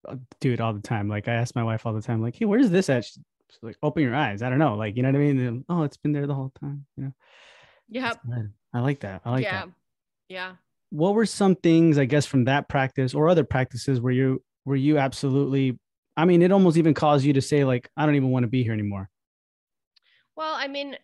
[0.08, 1.10] uh, it all the time.
[1.10, 3.06] Like I ask my wife all the time, like, hey, where's this at?
[3.06, 3.20] She's
[3.62, 4.42] like, open your eyes.
[4.42, 4.76] I don't know.
[4.76, 5.40] Like, you know what I mean?
[5.40, 6.86] And, oh, it's been there the whole time.
[6.98, 7.14] You know,
[7.90, 8.14] yeah
[8.74, 9.22] I like that.
[9.26, 9.70] I like yeah that.
[10.30, 10.52] yeah
[10.92, 14.78] What were some things, I guess, from that practice or other practices where you where
[14.78, 15.80] you absolutely
[16.20, 18.50] I mean, it almost even caused you to say, like, I don't even want to
[18.50, 19.10] be here anymore.
[20.36, 20.98] Well, I mean,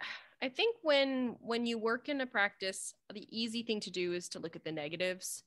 [0.42, 4.28] I think when when you work in a practice, the easy thing to do is
[4.30, 5.42] to look at the negatives.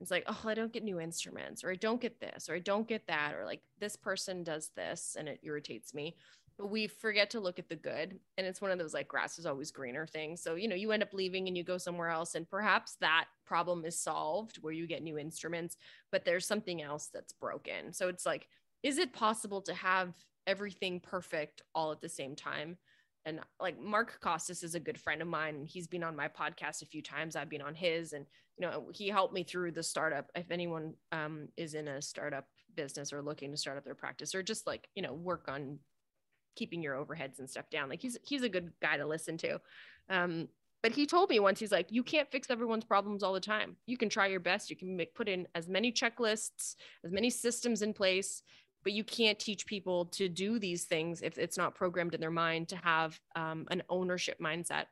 [0.00, 2.58] It's like, oh, I don't get new instruments, or I don't get this, or I
[2.58, 6.16] don't get that, or like this person does this and it irritates me.
[6.56, 8.18] But we forget to look at the good.
[8.38, 10.40] And it's one of those like grass is always greener things.
[10.40, 13.26] So, you know, you end up leaving and you go somewhere else, and perhaps that
[13.46, 15.76] problem is solved where you get new instruments,
[16.12, 17.92] but there's something else that's broken.
[17.92, 18.48] So it's like,
[18.82, 20.14] is it possible to have
[20.46, 22.76] everything perfect all at the same time?
[23.26, 26.82] And like Mark Costes is a good friend of mine he's been on my podcast
[26.82, 27.36] a few times.
[27.36, 28.26] I've been on his and
[28.58, 30.30] you know he helped me through the startup.
[30.34, 34.34] If anyone um, is in a startup business or looking to start up their practice
[34.34, 35.78] or just like you know work on
[36.56, 39.60] keeping your overheads and stuff down like he's he's a good guy to listen to.
[40.08, 40.48] Um,
[40.82, 43.76] but he told me once he's like you can't fix everyone's problems all the time.
[43.86, 44.68] You can try your best.
[44.68, 48.42] You can make, put in as many checklists as many systems in place
[48.84, 52.30] but you can't teach people to do these things if it's not programmed in their
[52.30, 54.86] mind to have um, an ownership mindset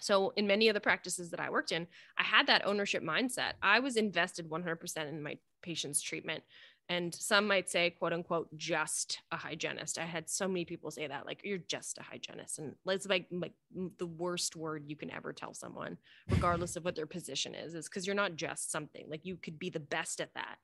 [0.00, 1.86] So, in many of the practices that I worked in,
[2.18, 3.54] I had that ownership mindset.
[3.62, 6.42] I was invested 100% in my patient's treatment.
[6.88, 9.98] And some might say, quote unquote, just a hygienist.
[9.98, 12.58] I had so many people say that, like, you're just a hygienist.
[12.58, 13.54] And it's like, like
[13.98, 15.98] the worst word you can ever tell someone,
[16.30, 19.06] regardless of what their position is, is because you're not just something.
[19.10, 20.58] Like, you could be the best at that.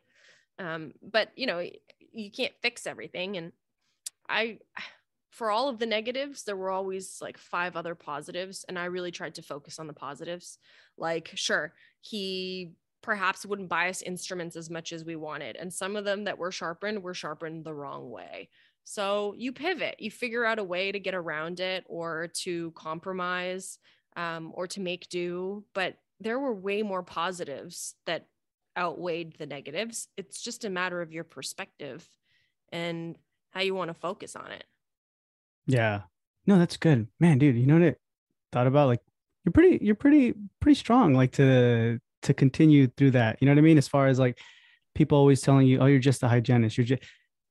[0.58, 1.66] Um, but, you know,
[2.12, 3.36] you can't fix everything.
[3.36, 3.52] And
[4.28, 4.58] I,
[5.30, 8.64] for all of the negatives, there were always like five other positives.
[8.68, 10.58] And I really tried to focus on the positives.
[10.96, 12.72] Like, sure, he
[13.02, 15.56] perhaps wouldn't buy us instruments as much as we wanted.
[15.56, 18.48] And some of them that were sharpened were sharpened the wrong way.
[18.84, 23.78] So you pivot, you figure out a way to get around it or to compromise
[24.16, 25.64] um, or to make do.
[25.74, 28.26] But there were way more positives that
[28.76, 30.08] outweighed the negatives.
[30.16, 32.06] It's just a matter of your perspective
[32.70, 33.16] and
[33.50, 34.64] how you want to focus on it.
[35.66, 36.02] Yeah.
[36.46, 37.06] No, that's good.
[37.20, 37.96] Man, dude, you know what I
[38.50, 38.88] thought about?
[38.88, 39.00] Like
[39.44, 43.38] you're pretty you're pretty pretty strong like to to continue through that.
[43.40, 43.78] You know what I mean?
[43.78, 44.38] As far as like
[44.94, 46.76] people always telling you, oh, you're just a hygienist.
[46.76, 47.02] You're just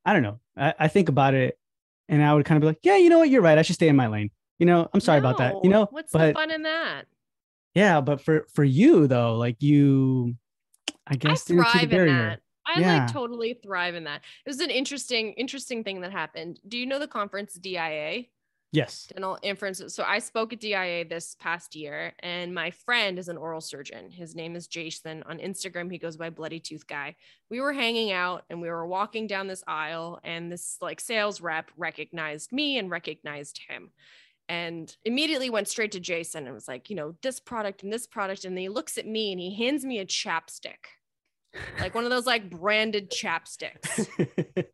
[0.05, 0.39] I don't know.
[0.57, 1.57] I, I think about it
[2.09, 3.29] and I would kind of be like, yeah, you know what?
[3.29, 3.57] You're right.
[3.57, 4.31] I should stay in my lane.
[4.59, 5.63] You know, I'm sorry no, about that.
[5.63, 7.05] You know, what's but, the fun in that?
[7.73, 10.35] Yeah, but for for you though, like you,
[11.11, 12.39] I guess I thrive in that.
[12.65, 12.99] I yeah.
[12.99, 14.21] like totally thrive in that.
[14.45, 16.59] It was an interesting, interesting thing that happened.
[16.67, 18.23] Do you know the conference DIA?
[18.71, 19.07] Yes.
[19.13, 19.81] Dental inference.
[19.81, 19.89] It.
[19.89, 24.09] So I spoke at DIA this past year, and my friend is an oral surgeon.
[24.09, 25.23] His name is Jason.
[25.23, 27.17] On Instagram, he goes by Bloody Tooth Guy.
[27.49, 31.41] We were hanging out and we were walking down this aisle, and this like sales
[31.41, 33.91] rep recognized me and recognized him.
[34.47, 38.07] And immediately went straight to Jason and was like, you know, this product and this
[38.07, 38.43] product.
[38.43, 40.87] And he looks at me and he hands me a chapstick
[41.79, 44.07] like one of those like branded chapsticks.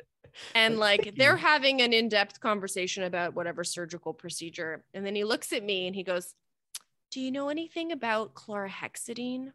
[0.55, 4.83] and like they're having an in-depth conversation about whatever surgical procedure.
[4.93, 6.33] And then he looks at me and he goes
[7.09, 9.51] do you know anything about chlorhexidine?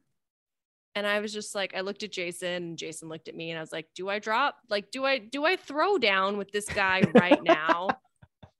[0.94, 3.58] And i was just like i looked at jason and jason looked at me and
[3.58, 6.66] i was like do i drop like do i do i throw down with this
[6.66, 7.88] guy right now?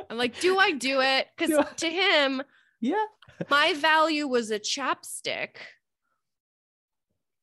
[0.09, 1.27] I'm like do i do it?
[1.37, 2.43] Because to him
[2.81, 3.05] yeah.
[3.51, 5.57] my value was a chapstick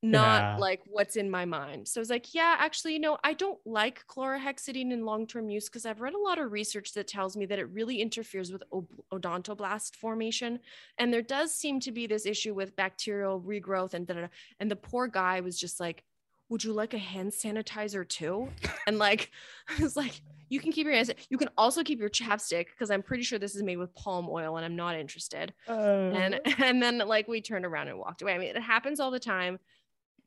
[0.01, 0.57] not yeah.
[0.57, 1.87] like what's in my mind.
[1.87, 5.49] So I was like, yeah, actually, you know, I don't like chlorhexidine in long term
[5.49, 8.51] use because I've read a lot of research that tells me that it really interferes
[8.51, 8.63] with
[9.11, 10.59] odontoblast formation.
[10.97, 14.27] And there does seem to be this issue with bacterial regrowth and da-da-da.
[14.59, 16.03] And the poor guy was just like,
[16.47, 18.49] would you like a hand sanitizer too?
[18.87, 19.31] And like,
[19.77, 21.11] I was like, you can keep your hands.
[21.29, 24.27] You can also keep your chapstick because I'm pretty sure this is made with palm
[24.29, 25.53] oil and I'm not interested.
[25.67, 25.73] Uh...
[25.73, 28.33] And and then like we turned around and walked away.
[28.33, 29.59] I mean, it happens all the time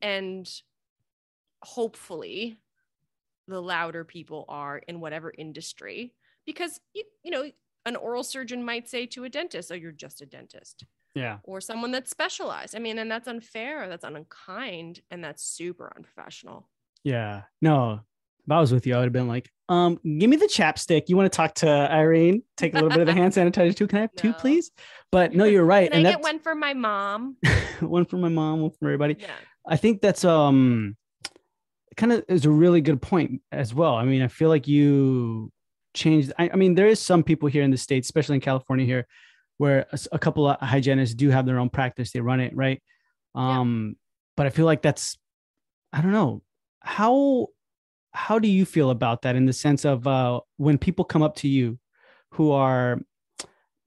[0.03, 0.47] and
[1.63, 2.57] hopefully
[3.47, 6.13] the louder people are in whatever industry
[6.45, 7.49] because you you know
[7.85, 10.85] an oral surgeon might say to a dentist oh you're just a dentist.
[11.15, 11.37] Yeah.
[11.43, 12.75] Or someone that's specialized.
[12.75, 16.69] I mean and that's unfair that's unkind and that's super unprofessional.
[17.03, 17.43] Yeah.
[17.61, 18.01] No
[18.45, 21.03] if i was with you i would have been like um give me the chapstick.
[21.07, 22.43] You want to talk to irene?
[22.57, 23.87] Take a little bit of the hand sanitizer too?
[23.87, 24.21] Can i have no.
[24.21, 24.71] two please?
[25.11, 27.37] But no you're right can and i get one for my mom?
[27.79, 29.17] One for my mom one for everybody.
[29.19, 29.31] Yeah
[29.65, 30.97] I think that's um
[31.95, 33.95] kind of is a really good point as well.
[33.95, 35.51] I mean, I feel like you
[35.93, 36.33] changed.
[36.37, 39.07] I, I mean, there is some people here in the states, especially in California here,
[39.57, 42.11] where a, a, couple of hygienists do have their own practice.
[42.11, 42.81] They run it right.
[43.35, 43.99] Um, yeah.
[44.37, 45.17] but I feel like that's
[45.91, 46.41] I don't know
[46.81, 47.47] how
[48.11, 51.35] how do you feel about that in the sense of uh, when people come up
[51.37, 51.79] to you
[52.31, 52.99] who are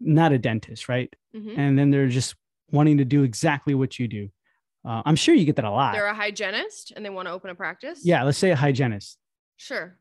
[0.01, 1.15] not a dentist, right?
[1.35, 1.61] Mm-hmm.
[1.61, 2.35] And then they're just
[2.71, 4.29] wanting to do exactly what you do.
[4.87, 5.93] Uh, I'm sure you get that a lot.
[5.93, 8.01] They're a hygienist and they want to open a practice.
[8.05, 9.19] Yeah, let's say a hygienist.
[9.57, 9.99] Sure.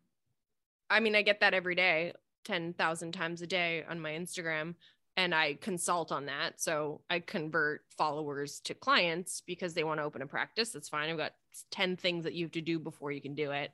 [0.90, 2.14] I mean, I get that every day,
[2.46, 4.76] 10,000 times a day on my Instagram,
[5.18, 6.62] and I consult on that.
[6.62, 10.72] So I convert followers to clients because they want to open a practice.
[10.72, 11.10] That's fine.
[11.10, 11.32] I've got
[11.72, 13.72] 10 things that you have to do before you can do it.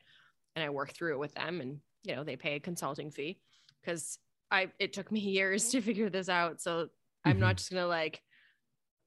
[0.56, 3.39] And I work through it with them and, you know, they pay a consulting fee
[3.82, 4.19] because
[4.50, 6.62] I, it took me years to figure this out.
[6.62, 6.88] So
[7.26, 7.41] I'm mm-hmm.
[7.41, 8.21] not just going to like,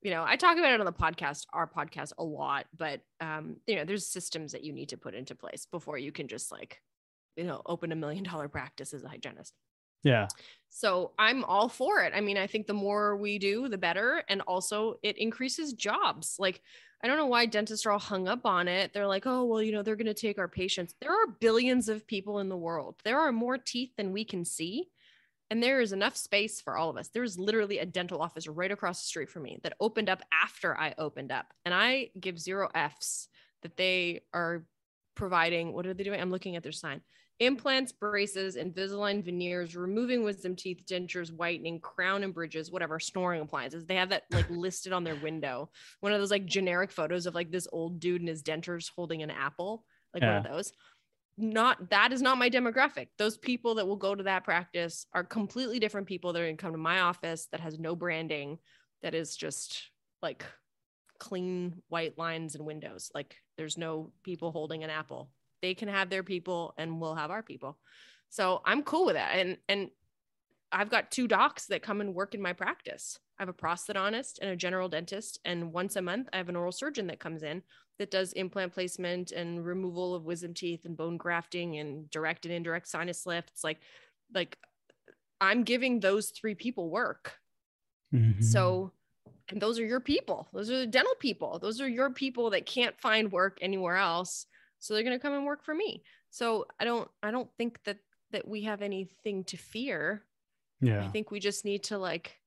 [0.05, 3.57] you know, I talk about it on the podcast, our podcast a lot, but um,
[3.67, 6.53] you know, there's systems that you need to put into place before you can just
[6.53, 6.81] like,
[7.37, 9.55] you know, open a million dollar practice as a hygienist.
[10.03, 10.29] Yeah.
[10.69, 12.13] So I'm all for it.
[12.15, 14.23] I mean, I think the more we do, the better.
[14.29, 16.37] And also it increases jobs.
[16.39, 16.61] Like,
[17.03, 18.93] I don't know why dentists are all hung up on it.
[18.93, 20.95] They're like, oh, well, you know, they're going to take our patients.
[21.01, 22.97] There are billions of people in the world.
[23.05, 24.91] There are more teeth than we can see.
[25.55, 27.11] And there is enough space for all of us.
[27.11, 30.77] There's literally a dental office right across the street from me that opened up after
[30.77, 31.47] I opened up.
[31.65, 33.29] And I give zero F's
[33.63, 34.65] that they are
[35.15, 35.73] providing.
[35.73, 36.21] What are they doing?
[36.21, 37.03] I'm looking at their sign
[37.39, 43.87] implants, braces, Invisalign veneers, removing wisdom teeth, dentures, whitening, crown and bridges, whatever, snoring appliances.
[43.87, 45.71] They have that like listed on their window.
[46.01, 49.23] One of those like generic photos of like this old dude and his dentures holding
[49.23, 50.73] an apple, like one of those.
[51.37, 53.09] Not that is not my demographic.
[53.19, 56.57] Those people that will go to that practice are completely different people that are going
[56.57, 58.59] to come to my office that has no branding,
[59.03, 59.91] that is just
[60.23, 60.45] like
[61.19, 63.11] clean white lines and windows.
[63.15, 65.31] Like there's no people holding an apple.
[65.61, 67.79] They can have their people and we'll have our people.
[68.29, 69.37] So I'm cool with that.
[69.37, 69.91] And and
[70.71, 73.19] I've got two docs that come and work in my practice.
[73.39, 75.39] I have a prosthodontist and a general dentist.
[75.45, 77.63] And once a month, I have an oral surgeon that comes in
[77.99, 82.55] that does implant placement and removal of wisdom teeth and bone grafting and direct and
[82.55, 83.63] indirect sinus lifts.
[83.63, 83.79] Like,
[84.35, 84.59] like
[85.41, 87.39] I'm giving those three people work.
[88.13, 88.43] Mm-hmm.
[88.43, 88.93] So
[89.51, 92.67] and those are your people those are the dental people those are your people that
[92.67, 94.47] can't find work anywhere else
[94.79, 97.79] so they're going to come and work for me so i don't i don't think
[97.85, 97.99] that
[98.33, 100.25] that we have anything to fear
[100.81, 102.39] yeah i think we just need to like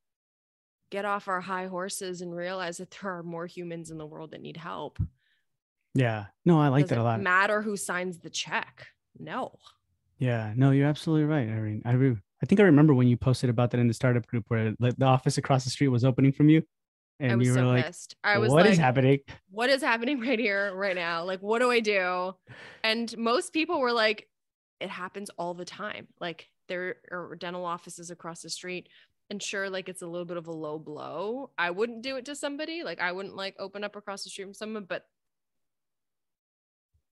[0.90, 4.32] get off our high horses and realize that there are more humans in the world
[4.32, 5.00] that need help
[5.98, 8.88] yeah no i like Does that a lot doesn't matter who signs the check
[9.20, 9.58] no
[10.20, 13.18] yeah no you're absolutely right i mean i re- I think I remember when you
[13.18, 16.06] posted about that in the startup group where like the office across the street was
[16.06, 16.62] opening from you
[17.20, 18.16] and you were so like, pissed.
[18.24, 19.20] I was "What like, is happening?
[19.50, 21.24] What is happening right here, right now?
[21.24, 22.34] Like, what do I do?"
[22.84, 24.30] And most people were like,
[24.80, 26.08] "It happens all the time.
[26.20, 28.90] Like, there are dental offices across the street."
[29.30, 31.52] And sure, like it's a little bit of a low blow.
[31.58, 32.84] I wouldn't do it to somebody.
[32.84, 35.04] Like, I wouldn't like open up across the street from someone, but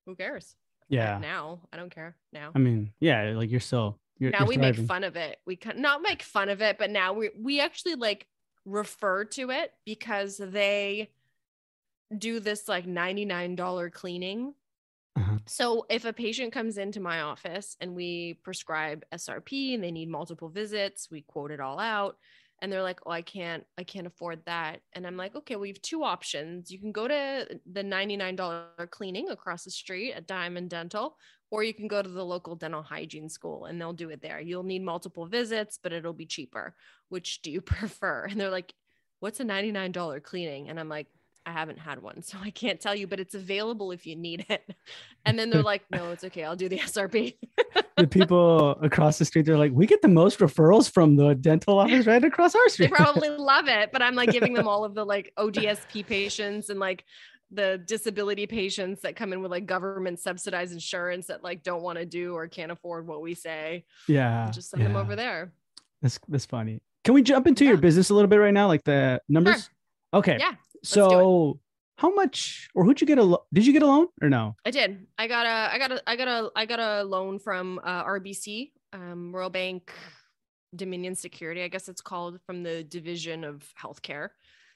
[0.05, 0.55] who cares?
[0.87, 1.17] Yeah.
[1.19, 2.15] Now I don't care.
[2.31, 2.51] Now.
[2.55, 3.99] I mean, yeah, like you're still.
[4.17, 5.39] You're, now you're we make fun of it.
[5.45, 8.27] We can not make fun of it, but now we we actually like
[8.65, 11.09] refer to it because they
[12.17, 14.53] do this like $99 cleaning.
[15.17, 15.37] Uh-huh.
[15.45, 20.09] So if a patient comes into my office and we prescribe SRP and they need
[20.09, 22.17] multiple visits, we quote it all out
[22.65, 25.67] and they're like, "Oh, I can't I can't afford that." And I'm like, "Okay, we
[25.69, 26.71] have two options.
[26.71, 31.15] You can go to the $99 cleaning across the street at Diamond Dental
[31.51, 34.39] or you can go to the local dental hygiene school and they'll do it there.
[34.39, 36.75] You'll need multiple visits, but it'll be cheaper.
[37.09, 38.25] Which do you prefer?
[38.25, 38.73] And they're like,
[39.19, 40.69] what's a $99 cleaning?
[40.69, 41.07] And I'm like,
[41.45, 44.45] I haven't had one, so I can't tell you, but it's available if you need
[44.49, 44.75] it.
[45.27, 46.43] And then they're like, no, it's okay.
[46.43, 47.35] I'll do the SRP.
[47.97, 51.79] the people across the street, they're like, we get the most referrals from the dental
[51.79, 52.91] office right across our street.
[52.91, 56.69] they probably love it, but I'm like giving them all of the like ODSP patients
[56.69, 57.05] and like
[57.49, 61.97] the disability patients that come in with like government subsidized insurance that like don't want
[61.97, 63.85] to do or can't afford what we say.
[64.07, 64.51] Yeah.
[64.51, 64.89] just send yeah.
[64.89, 65.53] them over there.
[66.01, 66.81] That's that's funny.
[67.03, 67.71] Can we jump into yeah.
[67.71, 68.67] your business a little bit right now?
[68.67, 69.63] Like the numbers?
[69.63, 70.19] Sure.
[70.19, 70.37] Okay.
[70.39, 70.53] Yeah.
[70.85, 71.59] So
[71.97, 74.55] how much or who'd you get a lo- did you get a loan or no?
[74.65, 75.07] I did.
[75.17, 78.03] I got a I got a I got a I got a loan from uh,
[78.03, 79.91] RBC, um, Royal Bank
[80.75, 84.29] Dominion Security, I guess it's called from the division of healthcare.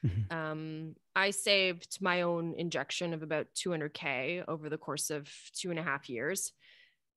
[0.05, 0.35] Mm-hmm.
[0.35, 5.79] Um, I saved my own injection of about 200k over the course of two and
[5.79, 6.53] a half years.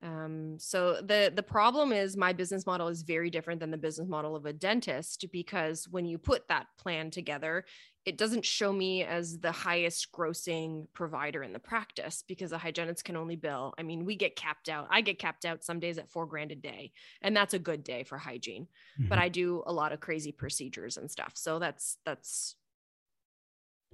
[0.03, 4.09] Um, so the the problem is my business model is very different than the business
[4.09, 7.65] model of a dentist because when you put that plan together,
[8.05, 13.05] it doesn't show me as the highest grossing provider in the practice because the hygienist
[13.05, 13.75] can only bill.
[13.79, 14.89] I mean, we get capped out.
[14.91, 17.85] I get capped out some days at four grand a day, and that's a good
[17.85, 18.67] day for hygiene.
[18.99, 19.09] Mm-hmm.
[19.09, 22.57] But I do a lot of crazy procedures and stuff, so that's that's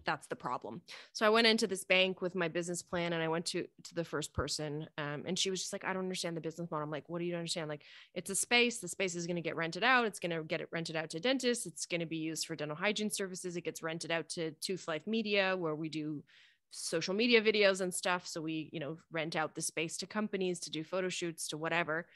[0.09, 0.81] that's the problem.
[1.12, 3.94] So I went into this bank with my business plan and I went to to
[3.94, 6.85] the first person um, and she was just like, I don't understand the business model.
[6.85, 7.68] I'm like, what do you understand?
[7.68, 7.83] Like
[8.14, 8.79] it's a space.
[8.79, 10.07] The space is going to get rented out.
[10.07, 11.66] It's going to get it rented out to dentists.
[11.66, 13.55] It's going to be used for dental hygiene services.
[13.55, 16.25] It gets rented out to Tooth Life Media where we do
[16.71, 18.27] social media videos and stuff.
[18.27, 21.59] So we, you know, rent out the space to companies to do photo shoots to
[21.59, 22.07] whatever.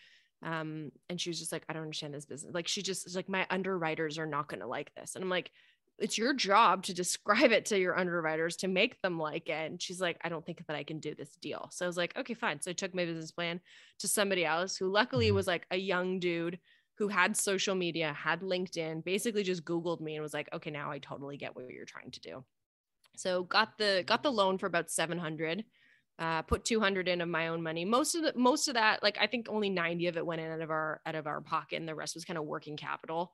[0.42, 2.54] Um, and she was just like, I don't understand this business.
[2.54, 5.14] Like she just like my underwriters are not going to like this.
[5.14, 5.50] And I'm like,
[6.02, 9.70] it's your job to describe it to your underwriters to make them like it.
[9.70, 11.68] And she's like, I don't think that I can do this deal.
[11.70, 12.60] So I was like, okay, fine.
[12.60, 13.60] So I took my business plan
[14.00, 15.36] to somebody else who luckily mm-hmm.
[15.36, 16.58] was like a young dude
[16.98, 20.90] who had social media, had LinkedIn, basically just Googled me and was like, okay, now
[20.90, 22.44] I totally get what you're trying to do.
[23.16, 25.64] So got the got the loan for about 700.
[26.18, 27.84] Uh, put 200 in of my own money.
[27.84, 30.50] Most of the most of that, like I think only 90 of it went in
[30.50, 33.32] out of our out of our pocket, and the rest was kind of working capital.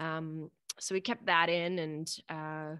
[0.00, 0.50] Um,
[0.80, 2.76] so we kept that in and uh,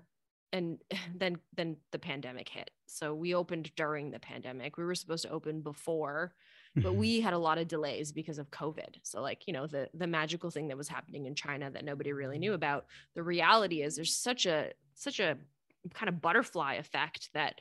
[0.52, 0.78] and
[1.14, 2.70] then then the pandemic hit.
[2.86, 4.76] So we opened during the pandemic.
[4.76, 6.34] We were supposed to open before
[6.76, 6.98] but mm-hmm.
[6.98, 8.96] we had a lot of delays because of covid.
[9.02, 12.12] So like you know the the magical thing that was happening in china that nobody
[12.12, 15.36] really knew about the reality is there's such a such a
[15.92, 17.60] kind of butterfly effect that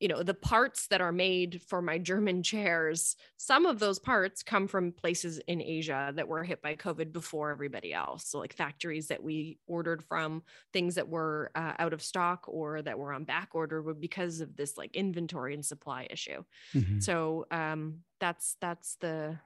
[0.00, 4.42] you know the parts that are made for my german chairs some of those parts
[4.42, 8.52] come from places in asia that were hit by covid before everybody else so like
[8.52, 10.42] factories that we ordered from
[10.72, 14.40] things that were uh, out of stock or that were on back order were because
[14.40, 16.42] of this like inventory and supply issue
[16.74, 17.02] Mhm.
[17.02, 19.38] so um that's that's the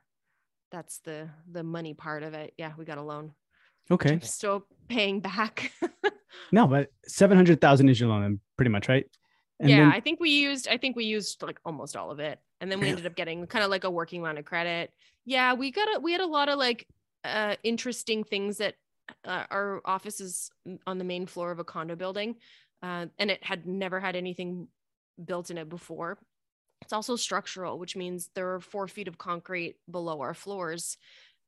[0.71, 3.33] that's the the money part of it yeah we got a loan
[3.91, 4.21] Okay.
[4.23, 5.73] Still paying back
[6.53, 9.05] No, but seven hundred thousand is your loan, pretty much, right?
[9.63, 12.21] And yeah, then- I think we used I think we used like almost all of
[12.21, 12.39] it.
[12.61, 14.93] And then we ended up getting kind of like a working line of credit.
[15.25, 16.87] Yeah, we got a we had a lot of like
[17.25, 18.75] uh interesting things that
[19.25, 20.51] uh, our office is
[20.87, 22.37] on the main floor of a condo building.
[22.83, 24.67] Uh, and it had never had anything
[25.25, 26.19] built in it before.
[26.81, 30.97] It's also structural, which means there are four feet of concrete below our floors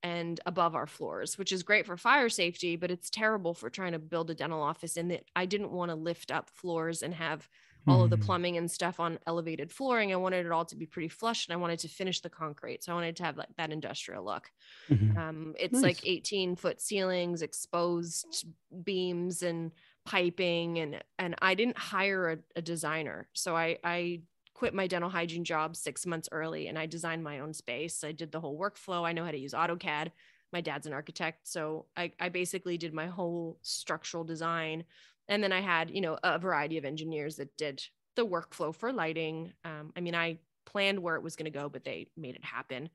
[0.04, 3.92] and above our floors, which is great for fire safety, but it's terrible for trying
[3.92, 7.14] to build a dental office in that I didn't want to lift up floors and
[7.14, 7.48] have
[7.88, 8.18] all of the Mhm.
[8.18, 10.12] plumbing and stuff on elevated flooring.
[10.12, 12.84] I wanted it all to be pretty flush and I wanted to finish the concrete.
[12.84, 14.50] So I wanted to have like that industrial look.
[14.88, 15.16] Mhm.
[15.16, 18.46] Um, it's like 18 foot ceilings, exposed
[18.82, 19.72] beams and
[20.04, 23.28] piping and and I didn't hire a, a designer.
[23.32, 24.22] So I I
[24.54, 28.02] quit my dental hygiene job six months early and I designed my own space.
[28.04, 29.04] I did the whole workflow.
[29.04, 30.12] I know how to use AutoCAD.
[30.52, 31.48] My dad's an architect.
[31.48, 34.84] So I, I basically did my whole structural design.
[35.28, 37.82] And then I had, you know, a variety of engineers that did
[38.16, 39.52] the workflow for lighting.
[39.64, 42.44] Um, I mean, I planned where it was going to go, but they made it
[42.44, 42.90] happen.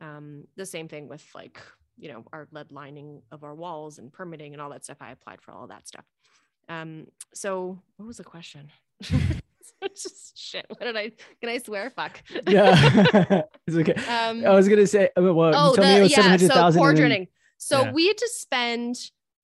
[0.00, 1.60] Um, the same thing with like,
[1.96, 4.98] you know, our lead lining of our walls and permitting and all that stuff.
[5.00, 6.04] I applied for all that stuff.
[6.68, 8.70] Um, so what was the question?
[9.82, 10.66] Just shit.
[10.68, 11.90] What did I can I swear?
[11.90, 12.22] Fuck.
[12.46, 13.94] yeah, it's okay.
[14.06, 16.36] Um, I was gonna say, well, oh, the, me it was yeah.
[16.36, 17.28] So portraiting.
[17.58, 17.92] So yeah.
[17.92, 18.96] we had to spend,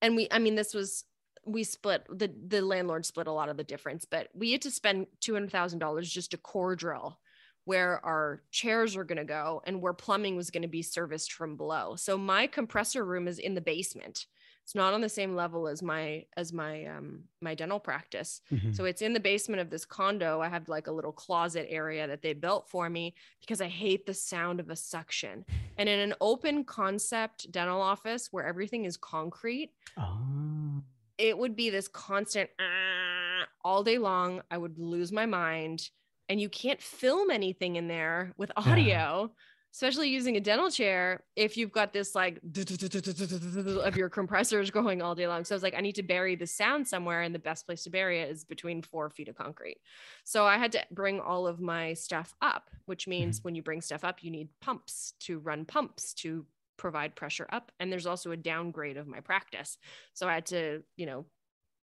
[0.02, 1.04] and we, I mean, this was
[1.46, 4.70] we split the the landlord split a lot of the difference, but we had to
[4.70, 7.18] spend two hundred thousand dollars just to core drill
[7.66, 11.32] where our chairs were going to go and where plumbing was going to be serviced
[11.32, 11.96] from below.
[11.96, 14.26] So my compressor room is in the basement.
[14.62, 18.40] It's not on the same level as my as my um my dental practice.
[18.50, 18.74] Mhm.
[18.74, 20.40] So it's in the basement of this condo.
[20.40, 24.06] I have like a little closet area that they built for me because I hate
[24.06, 25.44] the sound of a suction.
[25.76, 30.82] And in an open concept dental office where everything is concrete, Oh.
[31.28, 34.42] It would be this constant "Ah," all day long.
[34.50, 35.88] I would lose my mind.
[36.28, 38.62] And you can't film anything in there with Yeah.
[38.70, 39.34] audio,
[39.72, 45.14] especially using a dental chair if you've got this like of your compressors going all
[45.14, 45.44] day long.
[45.44, 47.84] So I was like, I need to bury the sound somewhere, and the best place
[47.84, 49.78] to bury it is between four feet of concrete.
[50.24, 53.82] So I had to bring all of my stuff up, which means when you bring
[53.82, 56.46] stuff up, you need pumps to run pumps to
[56.76, 57.72] provide pressure up.
[57.80, 59.78] And there's also a downgrade of my practice.
[60.12, 61.26] So I had to, you know,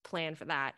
[0.05, 0.74] plan for that.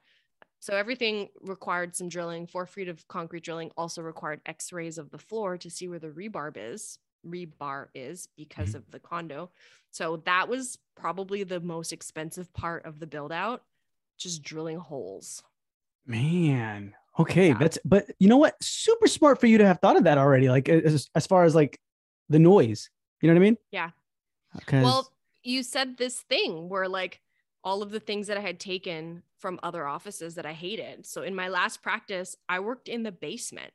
[0.61, 2.47] So everything required some drilling.
[2.47, 6.09] Four feet of concrete drilling also required X-rays of the floor to see where the
[6.09, 6.99] rebar is.
[7.27, 8.79] Rebar is because mm-hmm.
[8.79, 9.51] of the condo.
[9.91, 13.63] So that was probably the most expensive part of the build out,
[14.19, 15.43] just drilling holes.
[16.07, 16.95] Man.
[17.19, 17.59] Okay, Yeah.
[17.59, 18.63] that's but you know what?
[18.63, 20.49] Super smart for you to have thought of that already.
[20.49, 21.81] Like as, as far as like
[22.29, 22.89] the noise.
[23.21, 23.59] You know what I mean?
[23.71, 23.91] Yeah.
[24.81, 27.21] Well, you said this thing where like
[27.65, 31.07] all of the things that I had taken from other offices that I hated.
[31.07, 33.73] So in my last practice, I worked in the basement.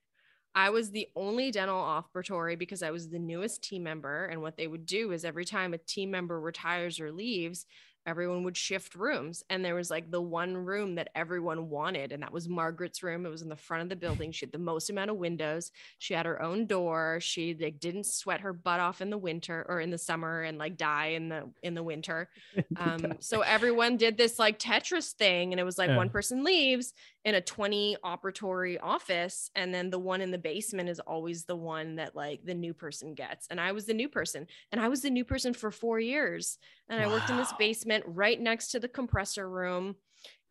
[0.56, 4.26] I was the only dental operatory because I was the newest team member.
[4.26, 7.66] And what they would do is every time a team member retires or leaves,
[8.06, 9.44] everyone would shift rooms.
[9.50, 12.12] And there was like the one room that everyone wanted.
[12.12, 13.26] And that was Margaret's room.
[13.26, 14.32] It was in the front of the building.
[14.32, 15.72] She had the most amount of windows.
[15.98, 17.20] She had her own door.
[17.22, 20.58] She like didn't sweat her butt off in the winter or in the summer and
[20.58, 22.30] like die in the in the winter.
[22.78, 25.96] Um, so everyone did this like Tetris thing, and it was like Yeah.
[25.96, 26.94] one person leaves
[27.24, 31.56] in a 20 operatory office, and then the one in the basement is always the
[31.56, 33.48] one that like the new person gets.
[33.50, 36.58] And I was the new person, and I was the new person for four years.
[36.90, 39.96] And I worked in this basement right next to the compressor room,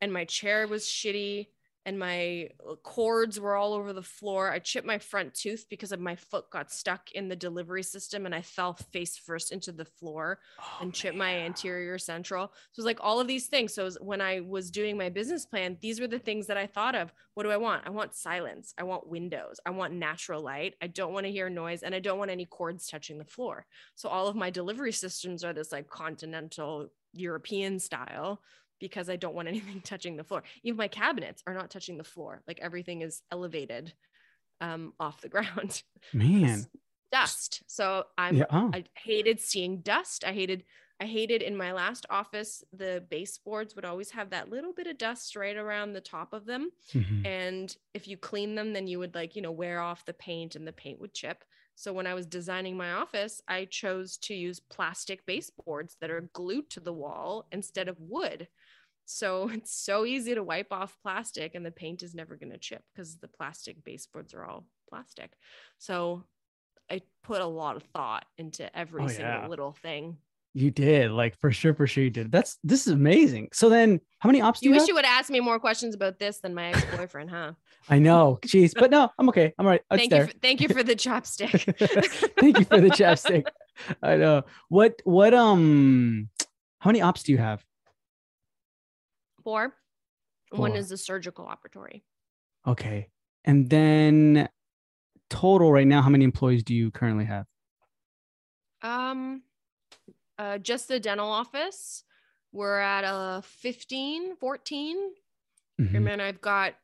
[0.01, 1.49] and my chair was shitty.
[1.87, 4.51] And my uh, cords were all over the floor.
[4.51, 8.27] I chipped my front tooth because of my foot got stuck in the delivery system
[8.27, 12.47] and I fell face first into the floor Oh, and chip my anterior central.
[12.47, 13.75] So it was like all of these things.
[13.75, 16.95] So when I was doing my business plan, these were the things that I thought
[16.95, 17.13] of.
[17.35, 17.83] What do I want?
[17.87, 18.73] I want silence.
[18.79, 19.61] I want windows.
[19.67, 20.75] I want natural light.
[20.81, 23.67] I don't want to hear noise and I don't want any cords touching the floor.
[23.95, 28.41] So all of my delivery systems are this like continental European style
[28.81, 30.43] because I don't want anything touching the floor.
[30.63, 32.43] Even my cabinets are not touching the floor.
[32.47, 33.93] Like everything is elevated
[34.61, 36.65] um, off the ground Man.
[37.13, 37.63] dust.
[37.67, 38.45] So I'm Yeah.
[38.51, 38.71] Oh.
[38.73, 40.25] I hated seeing dust.
[40.25, 40.65] I hated
[41.01, 44.97] I hated in my last office, the baseboards would always have that little bit of
[44.97, 46.71] dust right around the top of them.
[46.93, 47.27] Mhm.
[47.27, 50.55] And if you clean them, then you would like, you know, wear off the paint
[50.55, 51.43] and the paint would chip.
[51.75, 56.31] So when I was designing my office, I chose to use plastic baseboards that are
[56.33, 58.47] glued to the wall instead of wood.
[59.07, 62.59] So it's so easy to wipe off plastic and the paint is never going to
[62.59, 65.33] chip because the plastic baseboards are all plastic.
[65.79, 66.25] So
[66.91, 69.47] I put a lot of thought into every Oh, single yeah.
[69.49, 70.19] little thing.
[70.57, 72.31] You did, like for sure, for sure you did.
[72.31, 73.49] That's this is amazing.
[73.53, 74.89] So then how many ops do You you wish have?
[74.89, 77.53] you would ask me more questions about this than my ex-boyfriend, huh?
[77.89, 78.39] I know.
[78.47, 78.73] Jeez.
[78.73, 79.53] But no, I'm okay.
[79.59, 79.81] I'm all right.
[79.91, 80.23] It's thank there.
[80.23, 81.75] you, for, thank you for the chopstick.
[82.39, 83.47] Thank you for the chopstick.
[84.01, 84.45] I know.
[84.69, 86.29] What what um
[86.79, 87.65] how many ops do you have?
[89.45, 89.75] Four.
[90.51, 92.03] One is the surgical operatory.
[92.67, 93.09] Okay.
[93.45, 94.49] And then
[95.29, 97.47] total right now, how many employees do you currently have?
[98.83, 99.43] Um,
[100.39, 102.05] uh, just the dental office.
[102.53, 104.97] We're at a 15, 14.
[105.81, 105.95] Mhm.
[105.95, 106.75] And then I've got,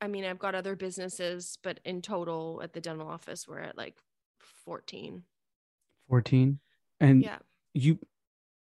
[0.00, 3.76] I mean, I've got other businesses, but in total at the dental office, we're at
[3.78, 3.98] like
[4.40, 5.24] 14.
[6.08, 6.58] 14.
[6.98, 7.38] And Yeah.
[7.74, 7.98] you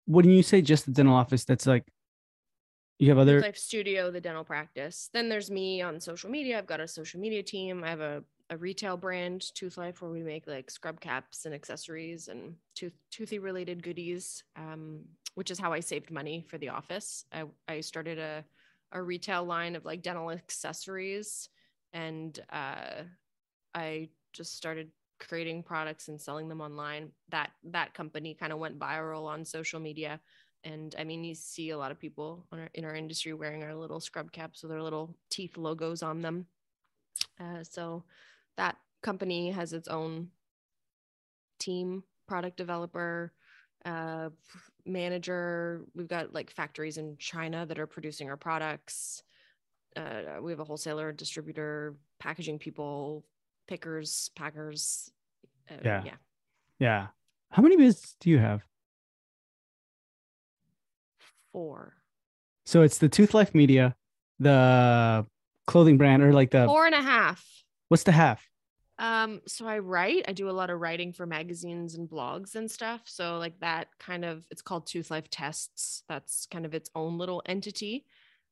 [0.07, 1.87] when you say just the dental office, that's like
[3.01, 5.09] you have other Life Studio, the dental practice.
[5.13, 6.59] Then there's me on social media.
[6.59, 7.83] I've got a social media team.
[7.83, 11.55] I have a, a retail brand, Tooth Life, where we make like scrub caps and
[11.55, 15.01] accessories and tooth toothy related goodies, um,
[15.35, 17.25] which is how I saved money for the office.
[17.33, 18.45] I, I started a,
[18.93, 21.49] a retail line of like dental accessories
[21.93, 23.05] and uh,
[23.75, 27.13] I just started creating products and selling them online.
[27.29, 30.21] That that company kind of went viral on social media.
[30.65, 33.63] And I mean, you see a lot of people on our, in our industry wearing
[33.63, 36.47] our little scrub caps with our little teeth logos on them.
[37.41, 38.05] Uh, so
[38.57, 40.29] that company has its own
[41.59, 43.33] team, product developer,
[43.85, 44.29] uh,
[44.85, 45.83] manager.
[45.95, 49.23] We've got like factories in China that are producing our products.
[49.97, 53.25] Uh, we have a wholesaler, distributor, packaging people,
[53.67, 55.11] pickers, packers.
[55.71, 56.03] Uh, Yeah.
[56.05, 56.15] yeah.
[56.79, 57.07] yeah.
[57.51, 58.63] How many businesses do you have?
[61.53, 61.95] Four.
[62.67, 63.97] So it's the Tooth Life Media,
[64.39, 65.27] the
[65.67, 67.45] clothing brand, or like the Four and a half.
[67.89, 68.47] what's the half?
[68.99, 72.71] Um, so I write, I do a lot of writing for magazines and blogs and
[72.71, 73.01] stuff.
[73.07, 76.03] So like that kind of it's called Tooth Life Tests.
[76.07, 78.05] That's kind of its own little entity.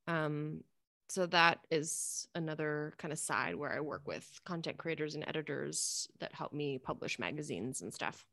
[0.07, 0.61] Um,
[1.07, 6.07] so that is another kind of side where I work with content creators and editors
[6.19, 8.25] that help me publish magazines and stuff.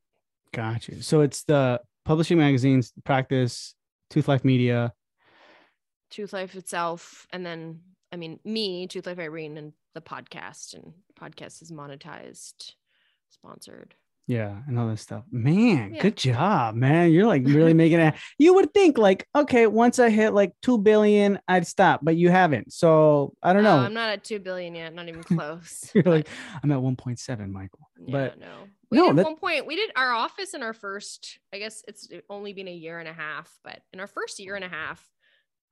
[0.55, 1.03] Got you.
[1.03, 3.75] So it's the publishing magazines, practice,
[4.11, 4.93] Tooth Life Media.
[6.11, 7.81] Tooth Life itself, and then
[8.13, 10.75] I mean me, Tooth Life Irene, and the podcast.
[10.75, 12.73] And podcast is monetized,
[13.31, 13.95] sponsored.
[14.29, 15.23] Yeah, and all this stuff.
[15.31, 16.03] Man, Yeah.
[16.03, 17.13] good job, man.
[17.13, 18.15] You're like really making it.
[18.39, 22.29] You would think like, okay, once I hit like two billion, I'd stop, but you
[22.31, 22.73] haven't.
[22.73, 23.77] So I don't know.
[23.79, 25.91] Uh, I'm not at two billion yet, not even close.
[25.95, 26.29] You're but- like,
[26.63, 27.89] I'm at 1.7, Michael.
[28.01, 28.53] Yeah, but no.
[28.91, 29.67] We no, did that- one point.
[29.67, 31.39] We did our office in our first.
[31.53, 34.55] I guess it's only been a year and a half, but in our first year
[34.55, 35.05] and a half,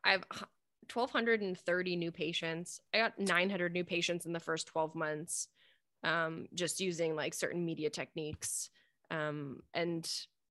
[0.03, 0.25] I've
[0.93, 2.81] 1,230 new patients.
[2.93, 5.49] I got 900 new patients in the first 12 months,
[6.03, 8.71] um, just using like certain media techniques,
[9.11, 10.11] um, and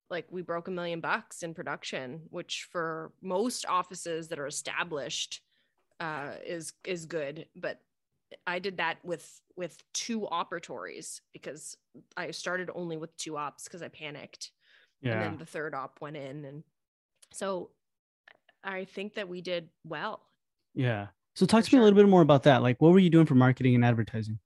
[0.09, 5.41] like we broke a million bucks in production, which for most offices that are established
[5.99, 7.79] uh, is is good, but
[8.47, 11.77] I did that with with two operatories because
[12.17, 14.51] I started only with two ops because I panicked,
[15.03, 16.63] and then the third op went in, and
[17.31, 17.71] so
[18.63, 20.21] I think that we did well.
[20.73, 21.07] Yeah.
[21.35, 22.61] So talk to me a little bit more about that.
[22.61, 24.39] Like, what were you doing for marketing and advertising?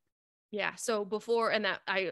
[0.51, 0.75] Yeah.
[0.75, 2.11] So before, and that I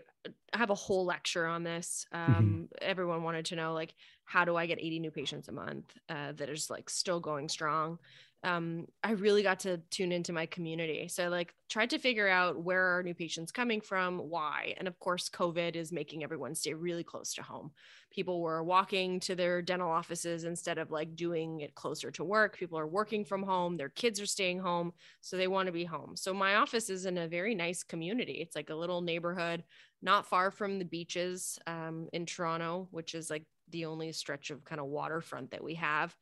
[0.53, 2.05] I have a whole lecture on this.
[2.13, 2.33] Mm-hmm.
[2.33, 3.95] Um, Everyone wanted to know like
[4.25, 7.47] how do I get 80 new patients a month uh, that is like still going
[7.47, 7.99] strong.
[8.43, 11.07] Um, I really got to tune into my community.
[11.07, 14.87] So I like tried to figure out where are new patients coming from, why, and
[14.87, 17.71] of course, COVID is making everyone stay really close to home.
[18.11, 22.57] People were walking to their dental offices instead of like doing it closer to work.
[22.57, 23.77] People are working from home.
[23.77, 26.15] Their kids are staying home so they want to be home.
[26.15, 28.33] So my office is in a very nice community.
[28.33, 29.63] It's like a little neighborhood,
[30.01, 34.63] not far from the beaches um, in Toronto, which is like the only stretch of
[34.63, 36.15] kind of waterfront that we have.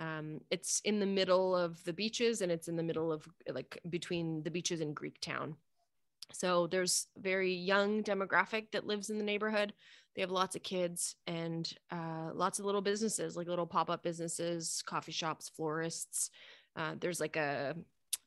[0.00, 3.78] Um, it's in the middle of the beaches and it's in the middle of like
[3.88, 5.54] between the beaches and Greektown.
[6.32, 9.74] So there's very young demographic that lives in the neighborhood.
[10.14, 14.82] They have lots of kids and uh, lots of little businesses, like little pop-up businesses,
[14.86, 16.30] coffee shops, florists.
[16.76, 17.76] Uh, there's like a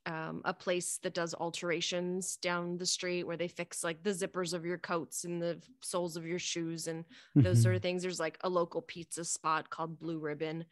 [0.06, 4.54] um, a place that does alterations down the street where they fix like the zippers
[4.54, 7.06] of your coats and the soles of your shoes and
[7.36, 7.64] those Mhm.
[7.64, 8.02] sort of things.
[8.02, 10.66] There's like a local pizza spot called Blue Ribbon.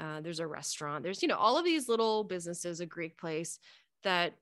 [0.00, 1.02] Uh, there's a restaurant.
[1.02, 3.58] There's, you know, all of these little businesses, a Greek place
[4.04, 4.34] that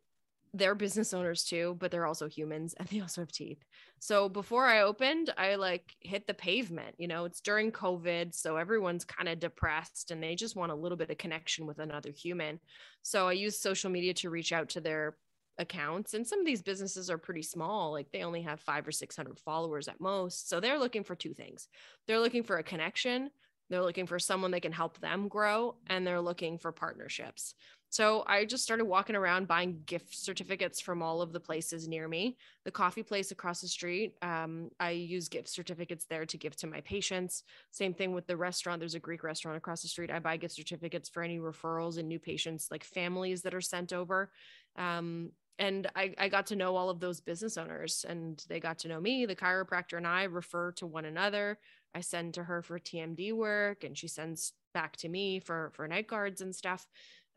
[0.54, 3.62] they're business owners too, but they're also humans and they also have teeth.
[3.98, 6.94] So before I opened, I like hit the pavement.
[6.98, 8.34] You know, it's during COVID.
[8.34, 11.78] So everyone's kind of depressed and they just want a little bit of connection with
[11.78, 12.60] another human.
[13.02, 15.16] So I use social media to reach out to their
[15.58, 16.14] accounts.
[16.14, 19.38] And some of these businesses are pretty small, like they only have five or 600
[19.38, 20.48] followers at most.
[20.48, 21.68] So they're looking for two things
[22.06, 23.30] they're looking for a connection,
[23.68, 27.54] they're looking for someone that can help them grow, and they're looking for partnerships.
[27.88, 32.08] So I just started walking around buying gift certificates from all of the places near
[32.08, 32.36] me.
[32.64, 36.66] The coffee place across the street, um, I use gift certificates there to give to
[36.66, 37.44] my patients.
[37.70, 38.80] Same thing with the restaurant.
[38.80, 40.10] There's a Greek restaurant across the street.
[40.10, 43.92] I buy gift certificates for any referrals and new patients, like families that are sent
[43.92, 44.30] over.
[44.76, 48.78] Um, and I, I got to know all of those business owners and they got
[48.80, 49.24] to know me.
[49.24, 51.58] The chiropractor and I refer to one another.
[51.96, 55.88] I send to her for TMD work and she sends back to me for for
[55.88, 56.86] night guards and stuff.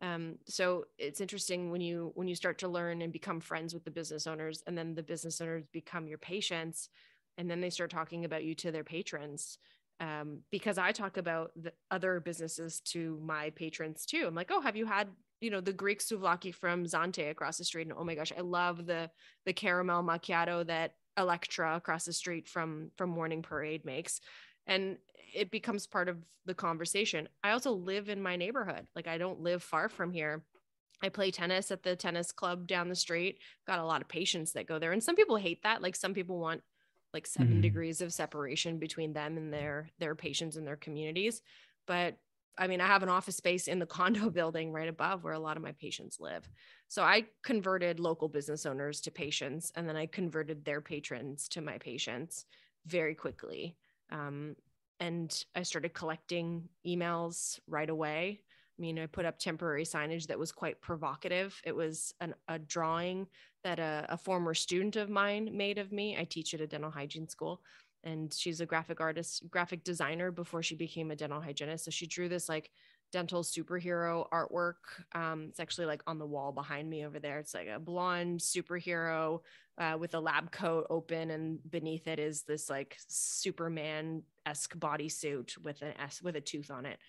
[0.01, 3.85] Um, so it's interesting when you when you start to learn and become friends with
[3.85, 6.89] the business owners and then the business owners become your patients
[7.37, 9.57] and then they start talking about you to their patrons
[10.01, 14.25] um, because I talk about the other businesses to my patrons too.
[14.27, 15.07] I'm like, oh, have you had
[15.39, 17.87] you know the Greek souvlaki from Zante across the street?
[17.87, 19.09] And oh my gosh, I love the
[19.45, 24.21] the caramel macchiato that Electra across the street from from Morning Parade makes,
[24.69, 24.99] and
[25.35, 27.29] it becomes part of the conversation.
[27.43, 30.45] I also live in my neighborhood; like I don't live far from here.
[31.01, 33.41] I play tennis at the tennis club down the street.
[33.65, 35.81] Got a lot of patients that go there, and some people hate that.
[35.81, 36.63] Like some people want
[37.13, 37.61] like 7 Mhm.
[37.61, 41.41] degrees of separation between them and their their patients and their communities
[41.87, 42.19] but
[42.57, 45.39] i mean i have an office space in the condo building right above where a
[45.39, 46.47] lot of my patients live
[46.87, 51.61] so i converted local business owners to patients and then i converted their patrons to
[51.61, 52.45] my patients
[52.85, 53.75] very quickly
[54.11, 54.55] um,
[54.99, 58.41] and i started collecting emails right away
[58.79, 61.61] I mean, I put up temporary signage that was quite provocative.
[61.65, 63.27] It was an, a drawing
[63.65, 66.17] that a, a former student of mine made of me.
[66.17, 67.61] I teach at a dental hygiene school,
[68.03, 71.85] and she's a graphic artist, graphic designer before she became a dental hygienist.
[71.85, 72.71] So she drew this like
[73.11, 74.75] dental superhero artwork.
[75.13, 77.39] Um, it's actually like on the wall behind me over there.
[77.39, 79.41] It's like a blonde superhero
[79.77, 85.57] uh, with a lab coat open, and beneath it is this like Superman esque bodysuit
[85.63, 86.99] with an S with a tooth on it.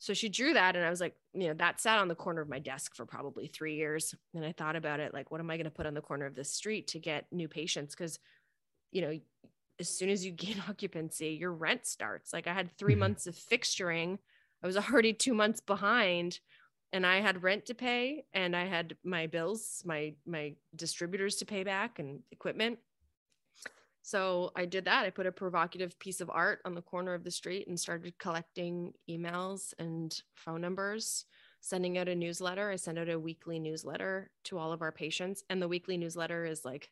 [0.00, 2.40] So she drew that, and I was like, you know, that sat on the corner
[2.40, 4.14] of my desk for probably three years.
[4.34, 6.24] And I thought about it like, what am I going to put on the corner
[6.26, 7.96] of this street to get new patients?
[7.96, 8.20] Because,
[8.92, 9.18] you know,
[9.80, 12.32] as soon as you gain occupancy, your rent starts.
[12.32, 12.94] Like I had 3 Mhm.
[12.94, 14.18] months of fixturing,
[14.62, 16.40] I was already two months behind,
[16.92, 21.46] and I had rent to pay, and I had my bills, my my distributors to
[21.46, 22.80] pay back, and equipment.
[24.02, 25.04] So I did that.
[25.04, 28.18] I put a provocative piece of art on the corner of the street and started
[28.18, 31.26] collecting emails and phone numbers,
[31.60, 32.70] sending out a newsletter.
[32.70, 35.44] I send out a weekly newsletter to all of our patients.
[35.50, 36.90] And the weekly newsletter is like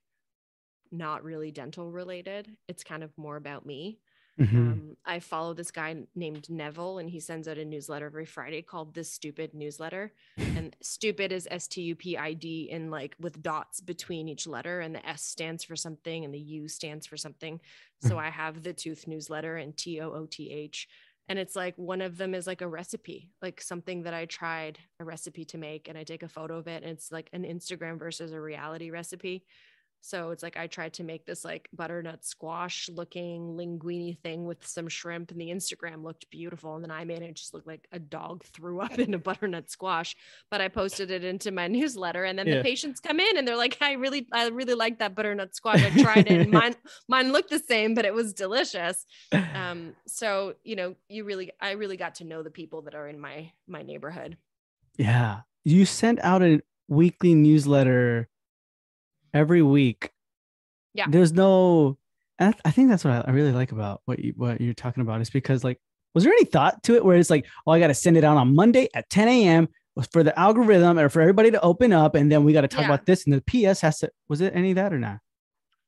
[0.90, 3.98] not really dental related, it's kind of more about me.
[4.38, 4.54] Mhm.
[4.54, 8.60] Um, I follow this guy named Neville, and he sends out a newsletter every Friday
[8.60, 10.12] called the Stupid Newsletter.
[10.36, 14.46] And stupid is S T U P I D in like with dots between each
[14.46, 17.60] letter, and the S stands for something, and the U stands for something.
[18.02, 20.86] So I have the Tooth Newsletter and T O O T H.
[21.28, 24.78] And it's like one of them is like a recipe, like something that I tried
[25.00, 27.44] a recipe to make, and I take a photo of it, and it's like an
[27.44, 29.44] Instagram versus a reality recipe.
[30.06, 34.64] So it's like I tried to make this like butternut squash looking linguine thing with
[34.64, 36.76] some shrimp, and the Instagram looked beautiful.
[36.76, 39.68] And then I made it just look like a dog threw up in a butternut
[39.68, 40.14] squash.
[40.48, 42.58] But I posted it into my newsletter, and then Yeah.
[42.58, 45.82] the patients come in and they're like, "I really, I really like that butternut squash.
[45.82, 46.76] I tried it, and mine,
[47.08, 51.72] mine looked the same, but it was delicious." Um, so you know, you really, I
[51.72, 54.36] really got to know the people that are in my my neighborhood.
[54.96, 55.40] Yeah.
[55.64, 58.28] You sent out a weekly newsletter
[59.34, 60.10] every week.
[60.94, 61.06] Yeah.
[61.08, 61.98] There's no
[62.38, 64.74] and I I think that's what I- I really like about what you what you're
[64.74, 65.78] talking about is because like
[66.14, 68.36] was there any thought to it where it's like, oh, I gotta send it out
[68.38, 69.68] on Monday at 10 a.m.
[70.12, 72.86] for the algorithm or for everybody to open up and then we gotta talk Yeah.
[72.94, 75.18] about this and the PS has to was it any of that or not?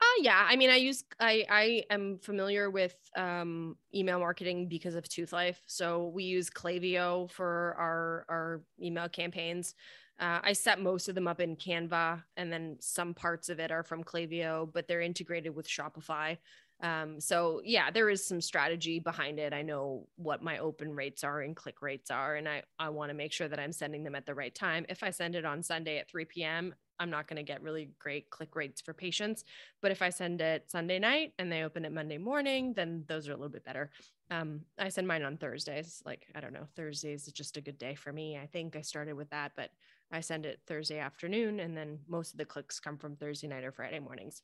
[0.01, 4.95] Uh, yeah, I mean, I use I I am familiar with um, email marketing because
[4.95, 5.61] of Tooth Life.
[5.67, 9.75] So we use Klaviyo for our our email campaigns.
[10.21, 13.71] Uh, I set most of them up in Canva, and then some parts of it
[13.71, 16.39] are from Klaviyo, but they're integrated with Shopify.
[16.81, 19.53] Um, so yeah, there is some strategy behind it.
[19.53, 23.11] I know what my open rates are and click rates are, and I I want
[23.11, 24.87] to make sure that I'm sending them at the right time.
[24.89, 27.91] If I send it on Sunday at 3 p.m., I'm not going to get really
[27.99, 29.45] great click rates for patients.
[29.81, 33.29] But if I send it Sunday night and they open it Monday morning, then those
[33.29, 33.91] are a little bit better.
[34.31, 36.03] Um, I send mine on Thursdays.
[36.05, 38.37] Like, I don't know, Thursdays is just a good day for me.
[38.37, 39.71] I think I started with that, but
[40.11, 43.65] I send it Thursday afternoon, and then most of the clicks come from Thursday night
[43.65, 44.43] or Friday mornings.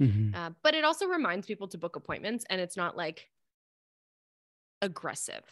[0.00, 0.34] Mm-hmm.
[0.34, 3.28] Uh, but it also reminds people to book appointments, and it's not like
[4.82, 5.44] aggressive.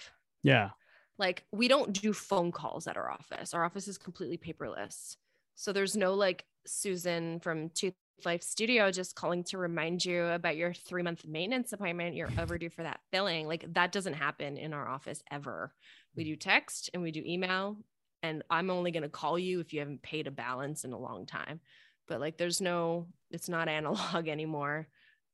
[0.43, 0.70] Yeah.
[1.18, 3.55] Like, we don't do phone calls at our office.
[3.55, 5.16] Our office is completely paperless.
[5.55, 10.57] So there's no like Susan from Tooth Life Studio just calling to remind you about
[10.57, 12.16] your three month maintenance appointment.
[12.16, 13.47] You're overdue for that filling.
[13.47, 15.72] Like that doesn't happen in our office ever.
[16.16, 17.76] We do text and we do email.
[18.25, 20.99] And I'm only going to call you if you haven't paid a balance in a
[20.99, 21.61] long time.
[22.09, 24.89] But like there's no, it's not analog anymore.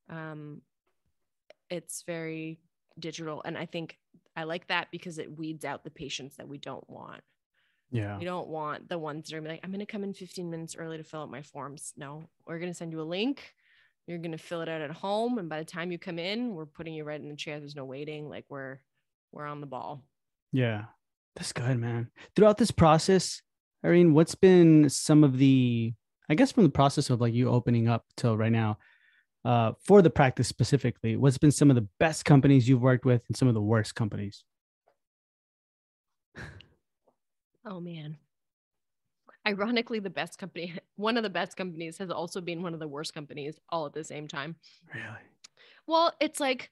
[0.09, 0.61] Um,
[1.71, 2.59] it's very
[2.99, 3.43] digital.
[3.45, 3.97] And I think
[4.35, 7.23] I like that because it weeds out the patients that we don't want.
[7.93, 8.19] Yeah.
[8.19, 10.75] We don't want the ones that are like, I'm going to come in 15 minutes
[10.75, 11.93] early to fill out my forms.
[11.97, 13.55] No, we're going to send you a link.
[14.09, 15.39] You're going to fill it out at home.
[15.39, 17.61] And by the time you come in, we're putting you right in the chair.
[17.61, 18.29] There's no waiting.
[18.29, 18.81] Like we're,
[19.31, 20.03] we're on the ball.
[20.51, 20.87] Yeah.
[21.37, 22.11] That's good, man.
[22.35, 23.43] Throughout this process,
[23.85, 25.95] Irene, what's been some of the,
[26.29, 28.79] I guess from the process of like you opening up till right now,
[29.45, 33.23] uh, for the practice specifically, what's been some of the best companies you've worked with
[33.29, 34.45] and some of the worst companies?
[37.65, 38.17] Oh man.
[39.47, 42.89] Ironically, the best company, one of the best companies has also been one of the
[42.89, 44.57] worst companies all at the same time.
[44.95, 45.07] Really?
[45.87, 46.71] Well, it's like,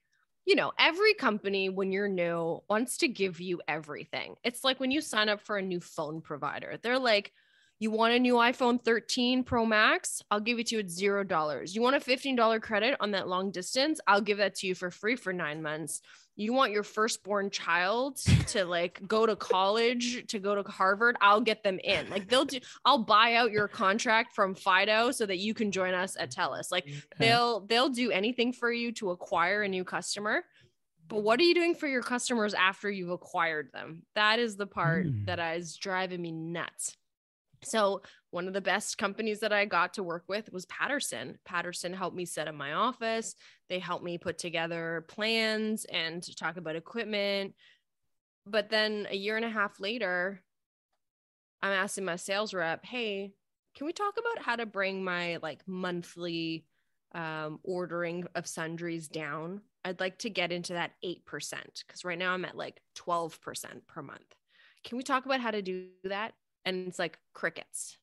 [0.49, 4.35] you know, every company when you're new wants to give you everything.
[4.43, 7.33] It's like when you sign up for a new phone provider, they're like,
[7.79, 10.21] you want a new iPhone 13 Pro Max?
[10.29, 11.73] I'll give it to you at zero dollars.
[11.73, 13.99] You want a $15 credit on that long distance?
[14.05, 16.01] I'll give that to you for free for nine months
[16.39, 18.15] you want your firstborn child
[18.47, 22.45] to like go to college to go to harvard i'll get them in like they'll
[22.45, 26.31] do i'll buy out your contract from fido so that you can join us at
[26.31, 26.87] telus like
[27.19, 30.43] they'll they'll do anything for you to acquire a new customer
[31.09, 34.67] but what are you doing for your customers after you've acquired them that is the
[34.67, 35.25] part mm.
[35.25, 36.95] that is driving me nuts
[37.63, 38.01] so
[38.31, 41.37] one of the best companies that I got to work with was Patterson.
[41.45, 43.35] Patterson helped me set up my office.
[43.69, 47.55] They helped me put together plans and talk about equipment.
[48.45, 50.41] But then a year and a half later,
[51.61, 53.33] I'm asking my sales rep, "Hey,
[53.75, 56.65] can we talk about how to bring my like monthly
[57.13, 59.61] um, ordering of sundries down?
[59.85, 61.23] I'd like to get into that 8%
[61.87, 64.35] because right now I'm at like 12% per month.
[64.83, 66.33] Can we talk about how to do that?
[66.65, 67.97] And it's like crickets.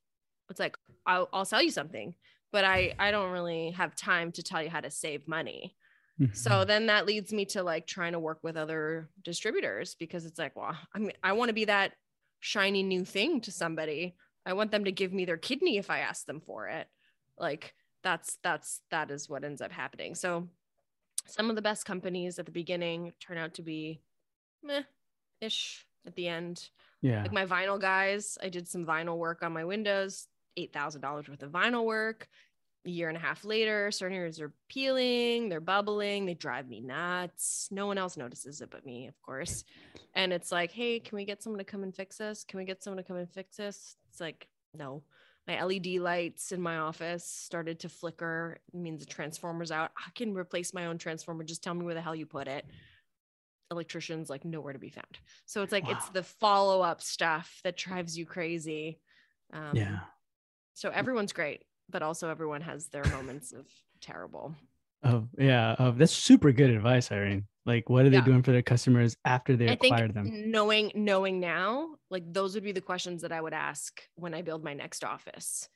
[0.50, 2.14] It's like I'll, I'll sell you something
[2.52, 5.74] but i i don't really have time to tell you how to save money.
[6.20, 6.32] Mm-hmm.
[6.32, 10.38] so then that leads me to like trying to work with other distributors because it's
[10.38, 11.92] like well i mean i want to be that
[12.40, 14.14] shiny new thing to somebody.
[14.44, 16.86] I want them to give me their kidney if i ask them for it.
[17.38, 20.14] Like that's that's that is what ends up happening.
[20.14, 20.48] So
[21.26, 24.00] some of the best companies at the beginning turn out to be
[24.62, 24.82] meh
[25.40, 26.70] ish at the end
[27.02, 30.28] yeah like my vinyl guys i did some vinyl work on my windows
[30.58, 32.28] $8,000 worth of vinyl work.
[32.86, 36.80] A year and a half later, certain areas are peeling, they're bubbling, they drive me
[36.80, 37.66] nuts.
[37.72, 39.64] No one else notices it but me, of course.
[40.14, 42.44] And it's like, hey, can we get someone to come and fix this?
[42.44, 43.96] Can we get someone to come and fix this?
[44.10, 45.02] It's like, no.
[45.48, 48.58] My LED lights in my office started to flicker.
[48.72, 49.90] It means the transformer's out.
[49.96, 51.42] I can replace my own transformer.
[51.42, 52.66] Just tell me where the hell you put it
[53.70, 55.18] electricians like nowhere to be found.
[55.46, 55.92] So it's like wow.
[55.92, 59.00] it's the follow up stuff that drives you crazy.
[59.52, 59.98] Um, yeah.
[60.74, 63.66] So everyone's great, but also everyone has their moments of
[64.00, 64.54] terrible.
[65.04, 67.46] Oh yeah, oh, that's super good advice, Irene.
[67.64, 68.24] Like, what are they yeah.
[68.24, 70.50] doing for their customers after they I acquire them?
[70.50, 74.42] Knowing, knowing now, like those would be the questions that I would ask when I
[74.42, 75.68] build my next office.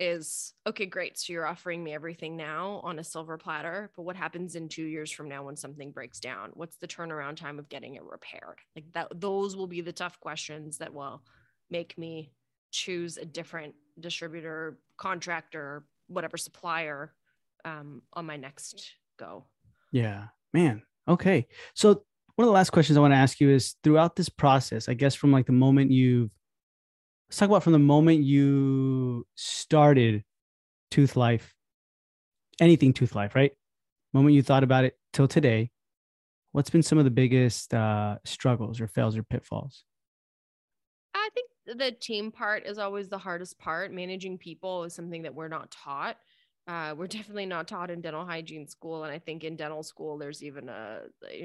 [0.00, 1.16] Is okay, great.
[1.18, 4.84] So you're offering me everything now on a silver platter, but what happens in two
[4.84, 6.50] years from now when something breaks down?
[6.54, 8.58] What's the turnaround time of getting it repaired?
[8.74, 11.22] Like that, those will be the tough questions that will
[11.70, 12.32] make me
[12.72, 17.12] choose a different distributor, contractor, whatever supplier
[17.64, 19.44] um, on my next go.
[19.92, 20.82] Yeah, man.
[21.06, 21.46] Okay.
[21.74, 22.02] So
[22.34, 24.94] one of the last questions I want to ask you is throughout this process, I
[24.94, 26.30] guess from like the moment you've
[27.34, 30.22] let's talk about from the moment you started
[30.92, 31.52] Tooth Life,
[32.60, 33.50] anything Tooth Life, right?
[34.12, 35.72] Moment you thought about it till today,
[36.52, 39.82] what's been some of the biggest uh, struggles or fails or pitfalls?
[41.12, 43.92] I think the team part is always the hardest part.
[43.92, 46.16] Managing people is something that we're not taught.
[46.66, 50.16] Uh, we're definitely not taught in dental hygiene school and i think in dental school
[50.16, 51.00] there's even a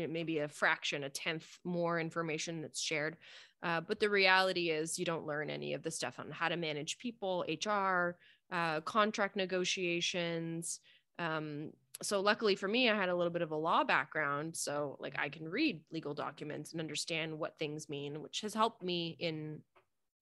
[0.07, 3.17] maybe a fraction a tenth more information that's shared.
[3.61, 6.55] Uh, but the reality is you don't learn any of the stuff on how to
[6.55, 8.15] manage people hr
[8.51, 10.79] uh, contract negotiations.
[11.19, 14.95] Um, so luckily for me i had a little bit of a law background so
[15.01, 19.17] like i can read legal documents and understand what things mean which has helped me
[19.19, 19.59] in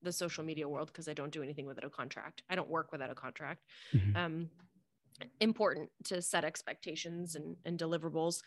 [0.01, 2.43] the social media world because i don't do anything without a contract.
[2.49, 3.63] I don't work without a contract.
[3.93, 4.17] Mm-hmm.
[4.17, 4.49] um,
[5.39, 8.41] important to set expectations and, and deliverables.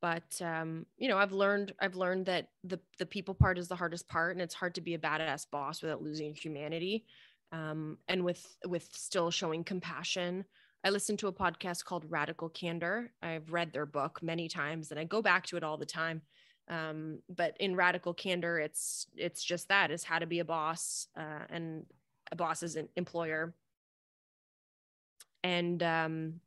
[0.00, 3.76] But um, you know i've learned i've learned that the the people part is the
[3.76, 7.04] hardest part and it's hard to be a badass boss without losing humanity.
[7.52, 10.44] Um, and with with still showing compassion
[10.84, 13.12] i listened to a podcast called radical candor.
[13.22, 16.22] I've read their book many times and i go back to it all the time.
[16.68, 21.08] Um, but in radical candor it's it's just that is how to be a boss
[21.16, 21.86] uh, and
[22.30, 23.54] a boss is an employer
[25.44, 26.40] and um,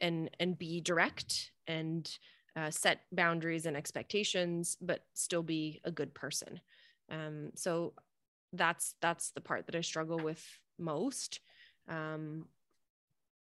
[0.00, 2.18] and and be direct and
[2.54, 6.60] uh, set boundaries and expectations, but still be a good person.
[7.10, 7.94] Um, so
[8.52, 10.44] that's that's the part that I struggle with
[10.78, 11.40] most.
[11.88, 12.46] Um,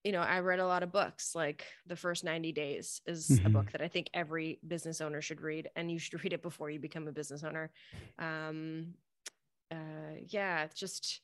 [0.02, 1.34] you know, I read a lot of books.
[1.34, 3.46] Like the first 90 days is mm-hmm.
[3.46, 6.42] a book that I think every business owner should read, and you should read it
[6.42, 7.70] before you become a business owner.
[8.18, 8.94] Um,
[9.70, 11.20] uh, yeah, it's just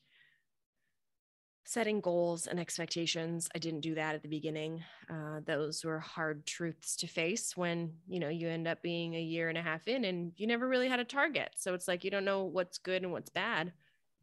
[1.65, 4.83] setting goals and expectations i didn't do that at the beginning.
[5.09, 9.21] Uh, those were hard truths to face when you know you end up being a
[9.21, 11.51] year and a half in and you never really had a target.
[11.57, 13.73] So it's like you don't know what's good and what's bad.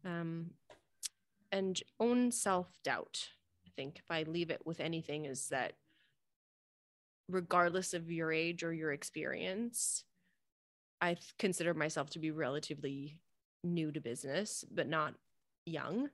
[0.04, 0.50] Um,
[1.52, 3.28] and own self-doubt
[3.66, 5.72] i think if i leave it with anything is that
[7.28, 10.04] regardless of your age or your experience
[11.00, 13.18] i consider myself to be relatively
[13.64, 15.14] new to business but not
[15.66, 16.08] young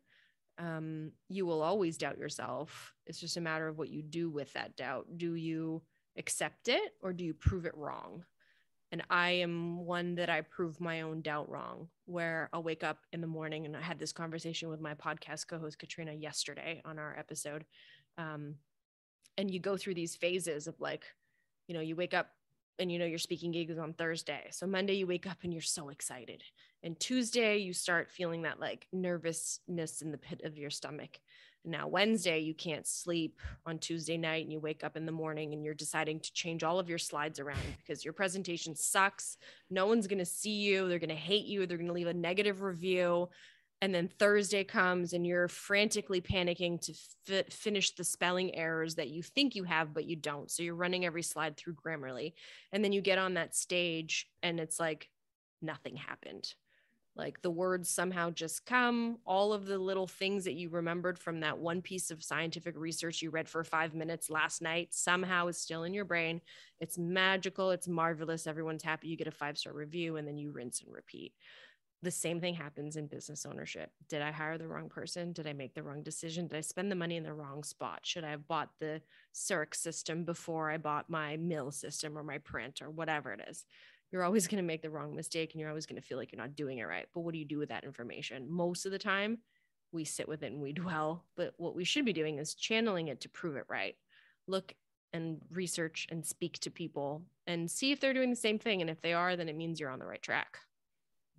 [0.58, 2.94] um, you will always doubt yourself.
[3.06, 5.06] It's just a matter of what you do with that doubt.
[5.16, 5.82] Do you
[6.18, 8.24] accept it or do you prove it wrong?
[8.92, 12.98] And I am one that I prove my own doubt wrong, where I'll wake up
[13.12, 16.80] in the morning and I had this conversation with my podcast co host, Katrina, yesterday
[16.84, 17.64] on our episode.
[18.16, 18.54] Um,
[19.36, 21.04] and you go through these phases of like,
[21.66, 22.28] you know, you wake up
[22.78, 24.46] and you know your speaking gig is on Thursday.
[24.50, 26.42] So Monday you wake up and you're so excited.
[26.86, 31.18] And Tuesday you start feeling that like nervousness in the pit of your stomach.
[31.64, 35.10] And now Wednesday you can't sleep on Tuesday night and you wake up in the
[35.10, 39.36] morning and you're deciding to change all of your slides around because your presentation sucks.
[39.68, 40.88] No one's going to see you.
[40.88, 41.66] They're going to hate you.
[41.66, 43.30] They're going to leave a negative review
[43.82, 46.94] and then Thursday comes and you're frantically panicking to
[47.26, 50.76] fi- finish the spelling errors that you think you have but you don't so you're
[50.76, 52.32] running every slide through grammarly
[52.72, 55.10] and then you get on that stage and it's like
[55.60, 56.54] nothing happened
[57.16, 61.40] like the words somehow just come all of the little things that you remembered from
[61.40, 65.58] that one piece of scientific research you read for 5 minutes last night somehow is
[65.58, 66.40] still in your brain
[66.80, 70.50] it's magical it's marvelous everyone's happy you get a 5 star review and then you
[70.50, 71.32] rinse and repeat
[72.02, 73.90] the same thing happens in business ownership.
[74.08, 75.32] Did I hire the wrong person?
[75.32, 76.46] Did I make the wrong decision?
[76.46, 78.00] Did I spend the money in the wrong spot?
[78.04, 79.00] Should I have bought the
[79.34, 83.64] CEREC system before I bought my mill system or my print or whatever it is?
[84.10, 86.32] You're always going to make the wrong mistake and you're always going to feel like
[86.32, 87.06] you're not doing it right.
[87.14, 88.46] But what do you do with that information?
[88.48, 89.38] Most of the time,
[89.92, 91.24] we sit with it and we dwell.
[91.36, 93.96] But what we should be doing is channeling it to prove it right.
[94.46, 94.74] Look
[95.12, 98.80] and research and speak to people and see if they're doing the same thing.
[98.80, 100.58] And if they are, then it means you're on the right track.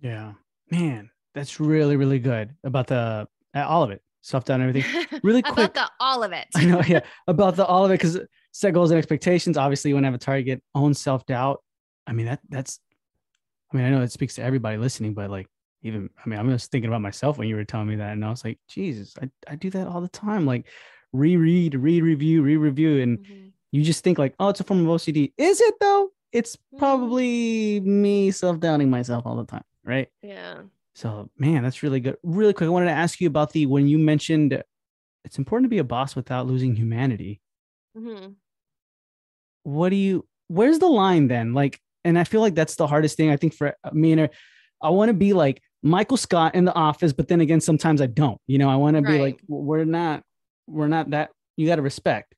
[0.00, 0.32] Yeah
[0.70, 4.84] man, that's really, really good about the uh, all of it, self doubt everything.
[5.22, 5.70] Really quick.
[5.70, 6.46] about the all of it.
[6.54, 8.20] I know, yeah, about the all of it because
[8.52, 9.56] set goals and expectations.
[9.56, 11.62] Obviously, you want to have a target, own self doubt.
[12.08, 12.80] I mean, that that's.
[13.72, 15.46] I mean, I know it speaks to everybody listening, but like
[15.82, 18.24] even I mean, I'm just thinking about myself when you were telling me that, and
[18.24, 20.46] I was like, Jesus, I, I do that all the time.
[20.46, 20.66] Like
[21.12, 23.48] reread, re-review, re-review, and mm-hmm.
[23.70, 25.32] you just think like, oh, it's a form of OCD.
[25.36, 26.10] Is it though?
[26.32, 26.78] It's mm-hmm.
[26.78, 30.08] probably me self-doubting myself all the time right?
[30.22, 30.58] Yeah.
[30.94, 32.16] So, man, that's really good.
[32.22, 34.62] Really quick, I wanted to ask you about the when you mentioned
[35.24, 37.40] it's important to be a boss without losing humanity.
[37.96, 38.32] Mm-hmm.
[39.64, 40.26] What do you?
[40.46, 41.54] Where's the line then?
[41.54, 43.30] Like, and I feel like that's the hardest thing.
[43.30, 44.30] I think for me and her,
[44.82, 48.06] I want to be like Michael Scott in the office, but then again, sometimes I
[48.06, 48.40] don't.
[48.46, 50.22] You know, I want to be like, we're not,
[50.66, 51.30] we're not that.
[51.56, 52.34] You got to respect.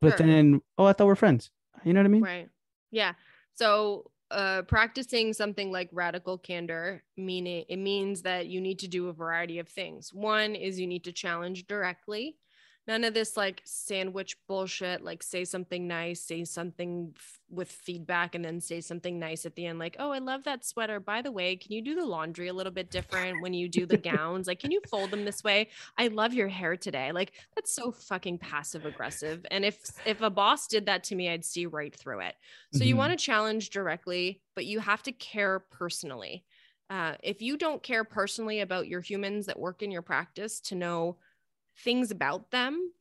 [0.00, 0.26] But sure.
[0.26, 1.50] then, oh, I thought we're friends.
[1.84, 2.22] You know what I mean?
[2.22, 2.48] Right.
[2.90, 3.14] Yeah.
[3.54, 9.08] So uh, practicing something like radical candor meaning it means that you need to do
[9.08, 12.36] a variety of things one is you need to challenge directly
[12.88, 18.34] None of this like sandwich bullshit, like say something nice, say something f- with feedback,
[18.34, 20.98] and then say something nice at the end, like, oh, I love that sweater.
[20.98, 23.84] By the way, can you do the laundry a little bit different when you do
[23.84, 24.46] the gowns?
[24.48, 25.68] Like, can you fold them this way?
[25.98, 27.12] I love your hair today.
[27.12, 29.44] Like, that's so fucking passive aggressive.
[29.50, 32.36] And if if a boss did that to me, I'd see right through it.
[32.70, 32.96] So you Mhm.
[32.96, 36.46] want to challenge directly, but you have to care personally.
[36.90, 40.74] Uh, if you don't care personally about your humans that work in your practice to
[40.74, 41.18] know
[41.78, 42.92] things about them,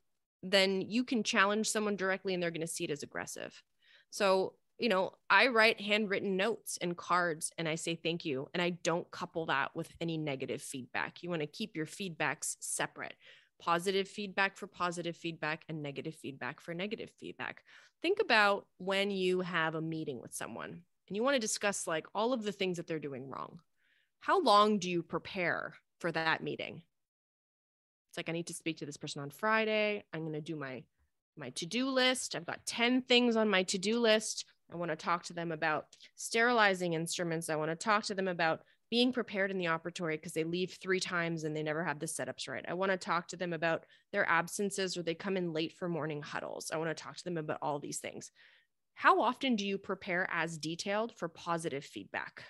[0.44, 3.62] then you can challenge someone directly and they're going to see it as aggressive.
[4.10, 8.48] So, you know, I write handwritten notes and cards and I say thank you.
[8.54, 11.24] And I don't couple that with any negative feedback.
[11.24, 13.16] You want to keep your feedbacks separate
[13.60, 17.64] positive feedback for positive feedback and negative feedback for negative feedback.
[18.02, 22.06] Think about when you have a meeting with someone and you want to discuss like
[22.14, 23.60] all of the things that they're doing wrong.
[24.20, 26.84] How long do you prepare for that meeting?
[28.18, 30.04] Like I need to speak to this person on Friday.
[30.12, 30.84] I'm going to do my
[31.38, 32.36] my to-do list.
[32.36, 34.46] I've got 10 things on my to-do list.
[34.74, 37.50] I want to talk to them about sterilizing instruments.
[37.50, 40.78] I want to talk to them about being prepared in the operatory because they leave
[40.82, 42.66] three times and they never have the setups right.
[42.68, 45.90] I want to talk to them about their absences or they come in late for
[45.90, 46.72] morning huddles.
[46.74, 48.32] I want to talk to them about all these things.
[48.94, 52.44] How often do you prepare as detailed for positive feedback?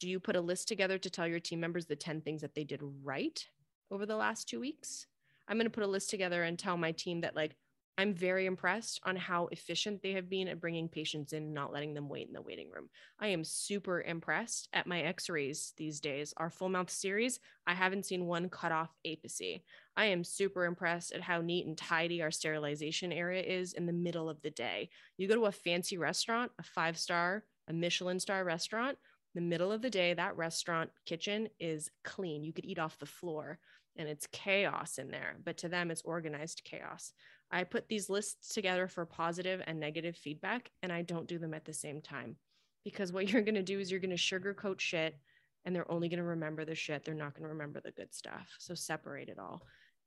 [0.00, 2.54] Do you put a list together to tell your team members the 10 things that
[2.54, 3.44] they did right
[3.90, 5.06] over the last two weeks?
[5.48, 7.56] I'm going to put a list together and tell my team that, like,
[7.98, 11.94] I'm very impressed on how efficient they have been at bringing patients in not letting
[11.94, 12.88] them wait in the waiting room.
[13.18, 16.32] I am super impressed at my x rays these days.
[16.36, 19.62] Our full mouth series, I haven't seen one cut off apice.
[19.96, 23.92] I am super impressed at how neat and tidy our sterilization area is in the
[23.92, 24.90] middle of the day.
[25.16, 28.96] You go to a fancy restaurant, a five star, a Michelin star restaurant,
[29.34, 32.44] the middle of the day, that restaurant kitchen is clean.
[32.44, 33.58] You could eat off the floor
[33.98, 37.12] and it's chaos in there, but to them, it's organized chaos.
[37.50, 41.54] I put these lists together for positive and negative feedback, and I don't do them
[41.54, 42.36] at the same time
[42.84, 45.18] because what you're going to do is you're going to sugarcoat shit
[45.64, 47.04] and they're only going to remember the shit.
[47.04, 48.54] They're not going to remember the good stuff.
[48.58, 49.62] So separate it all.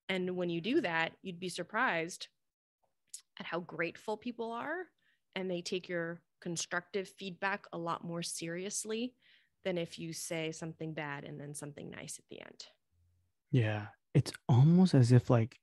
[0.09, 2.27] And when you do that, you'd be surprised
[3.39, 4.87] at how grateful people are
[5.35, 9.13] and they take your constructive feedback a lot more seriously
[9.63, 12.65] than if you say something bad and then something nice at the end.
[13.51, 13.87] Yeah.
[14.13, 15.57] It's almost as if like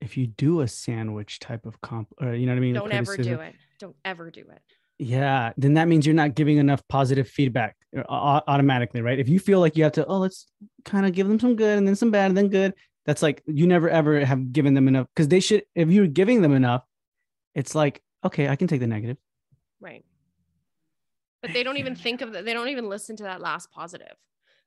[0.00, 2.74] if you do a sandwich type of comp or you know what I mean?
[2.74, 3.54] Don't ever do it.
[3.78, 4.62] Don't ever do it.
[4.98, 9.18] Yeah, then that means you're not giving enough positive feedback uh, automatically, right?
[9.18, 10.46] If you feel like you have to, oh, let's
[10.86, 12.72] kind of give them some good and then some bad and then good,
[13.04, 15.64] that's like you never ever have given them enough because they should.
[15.74, 16.82] If you're giving them enough,
[17.54, 19.18] it's like okay, I can take the negative.
[19.80, 20.04] Right.
[21.42, 22.44] But they don't even think of that.
[22.44, 24.16] They don't even listen to that last positive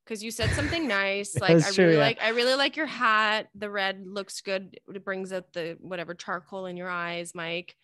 [0.10, 1.36] because you said something nice.
[1.40, 2.04] Like, I true, really yeah.
[2.04, 3.48] like, I really like your hat.
[3.56, 4.80] The red looks good.
[4.94, 7.76] It brings out the whatever charcoal in your eyes, Mike.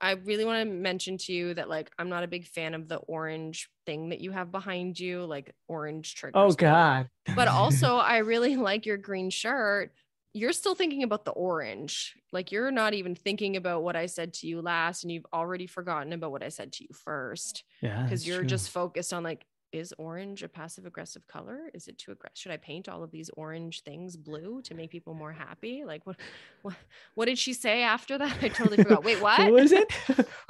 [0.00, 2.88] I really want to mention to you that like I'm not a big fan of
[2.88, 6.34] the orange thing that you have behind you, like orange triggers.
[6.34, 6.52] Oh.
[6.52, 7.08] God.
[7.34, 9.92] But also, I really like your green shirt.
[10.32, 12.14] You're still thinking about the orange.
[12.32, 15.66] Like you're not even thinking about what I said to you last, and you've already
[15.66, 18.46] forgotten about what I said to you first yeah, because you're true.
[18.46, 21.68] just focused on like, is orange a passive aggressive color?
[21.74, 22.36] Is it too aggressive?
[22.38, 25.84] Should I paint all of these orange things blue to make people more happy?
[25.84, 26.16] Like what
[26.62, 26.74] what
[27.14, 28.36] what did she say after that?
[28.42, 29.04] I totally forgot.
[29.04, 29.40] Wait, what?
[29.46, 29.92] Who was it?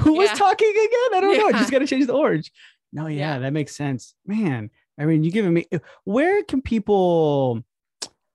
[0.02, 1.14] Who was talking again?
[1.14, 1.48] I don't know.
[1.48, 1.58] Yeah.
[1.58, 2.52] Just got to change the orange.
[2.92, 3.38] No, yeah, Yeah.
[3.40, 4.70] that makes sense, man.
[4.98, 5.66] I mean, you're giving me.
[5.72, 7.62] Eh, where can people?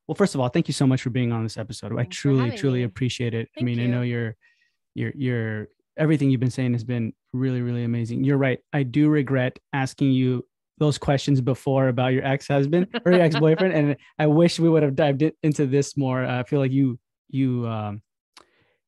[0.07, 1.93] Well, first of all, thank you so much for being on this episode.
[1.93, 2.83] I Thanks for truly, truly me.
[2.85, 3.47] appreciate it.
[3.55, 4.11] I Thank mean, I know you.
[4.13, 4.35] you're,
[4.93, 5.67] you're, you're.
[5.97, 8.23] Everything you've been saying has been really, really amazing.
[8.23, 8.59] You're right.
[8.73, 10.45] I do regret asking you
[10.81, 14.95] those questions before about your ex-husband or your ex-boyfriend, and I wish we would have
[14.95, 16.25] dived into this more.
[16.25, 16.97] I feel like you,
[17.29, 18.01] you, um,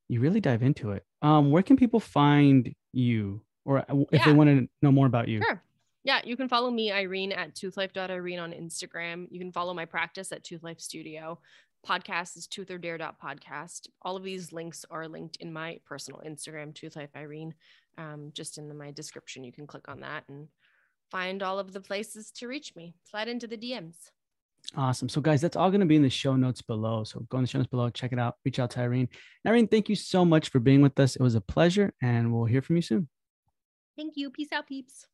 [0.09, 1.05] you really dive into it.
[1.21, 5.27] Um, where can people find you, or uh, if they want to know more about
[5.27, 5.41] you?
[5.43, 5.61] Sure.
[6.03, 9.27] Yeah, you can follow me, Irene, at toothlife.irene on Instagram.
[9.29, 11.39] You can follow my practice at Tooth Life Studio.
[11.87, 13.87] Podcast is tooth or dare podcast.
[14.01, 17.53] All of these links are linked in my personal Instagram, Tooth Life Irene.
[17.99, 20.47] Um, just in the, my description, you can click on that and
[21.13, 22.95] find all of the places to reach me.
[23.05, 24.09] Slide into the DMs.
[24.75, 25.07] Awesome.
[25.07, 27.03] So, guys, that's all going to be in the show notes below.
[27.03, 29.07] So, go in the show notes below, check it out, reach out to Irene.
[29.45, 31.15] Irene, thank you so much for being with us.
[31.15, 33.07] It was a pleasure, and we'll hear from you soon.
[33.95, 34.31] Thank you.
[34.31, 35.05] Peace out, peeps.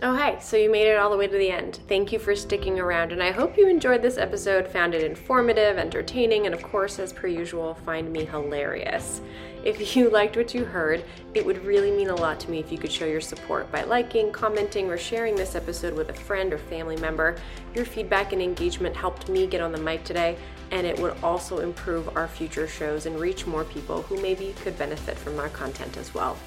[0.00, 0.38] Oh, hi.
[0.38, 1.80] So you made it all the way to the end.
[1.88, 5.76] Thank you for sticking around, and I hope you enjoyed this episode, found it informative,
[5.76, 9.20] entertaining, and of course, as per usual, find me hilarious.
[9.64, 11.02] If you liked what you heard,
[11.34, 13.82] it would really mean a lot to me if you could show your support by
[13.82, 17.36] liking, commenting, or sharing this episode with a friend or family member.
[17.74, 20.36] Your feedback and engagement helped me get on the mic today,
[20.70, 24.78] and it would also improve our future shows and reach more people who maybe could
[24.78, 26.38] benefit from our content as well.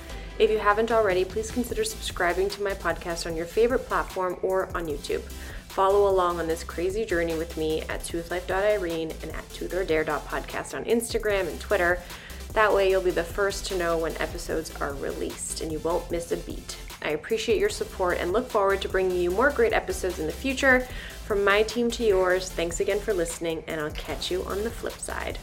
[0.41, 4.75] If you haven't already, please consider subscribing to my podcast on your favorite platform or
[4.75, 5.21] on YouTube.
[5.69, 11.47] Follow along on this crazy journey with me at toothlife.irene and at toothordare.podcast on Instagram
[11.47, 12.01] and Twitter.
[12.53, 16.09] That way, you'll be the first to know when episodes are released and you won't
[16.09, 16.75] miss a beat.
[17.03, 20.31] I appreciate your support and look forward to bringing you more great episodes in the
[20.31, 20.87] future.
[21.27, 24.71] From my team to yours, thanks again for listening, and I'll catch you on the
[24.71, 25.37] flip side.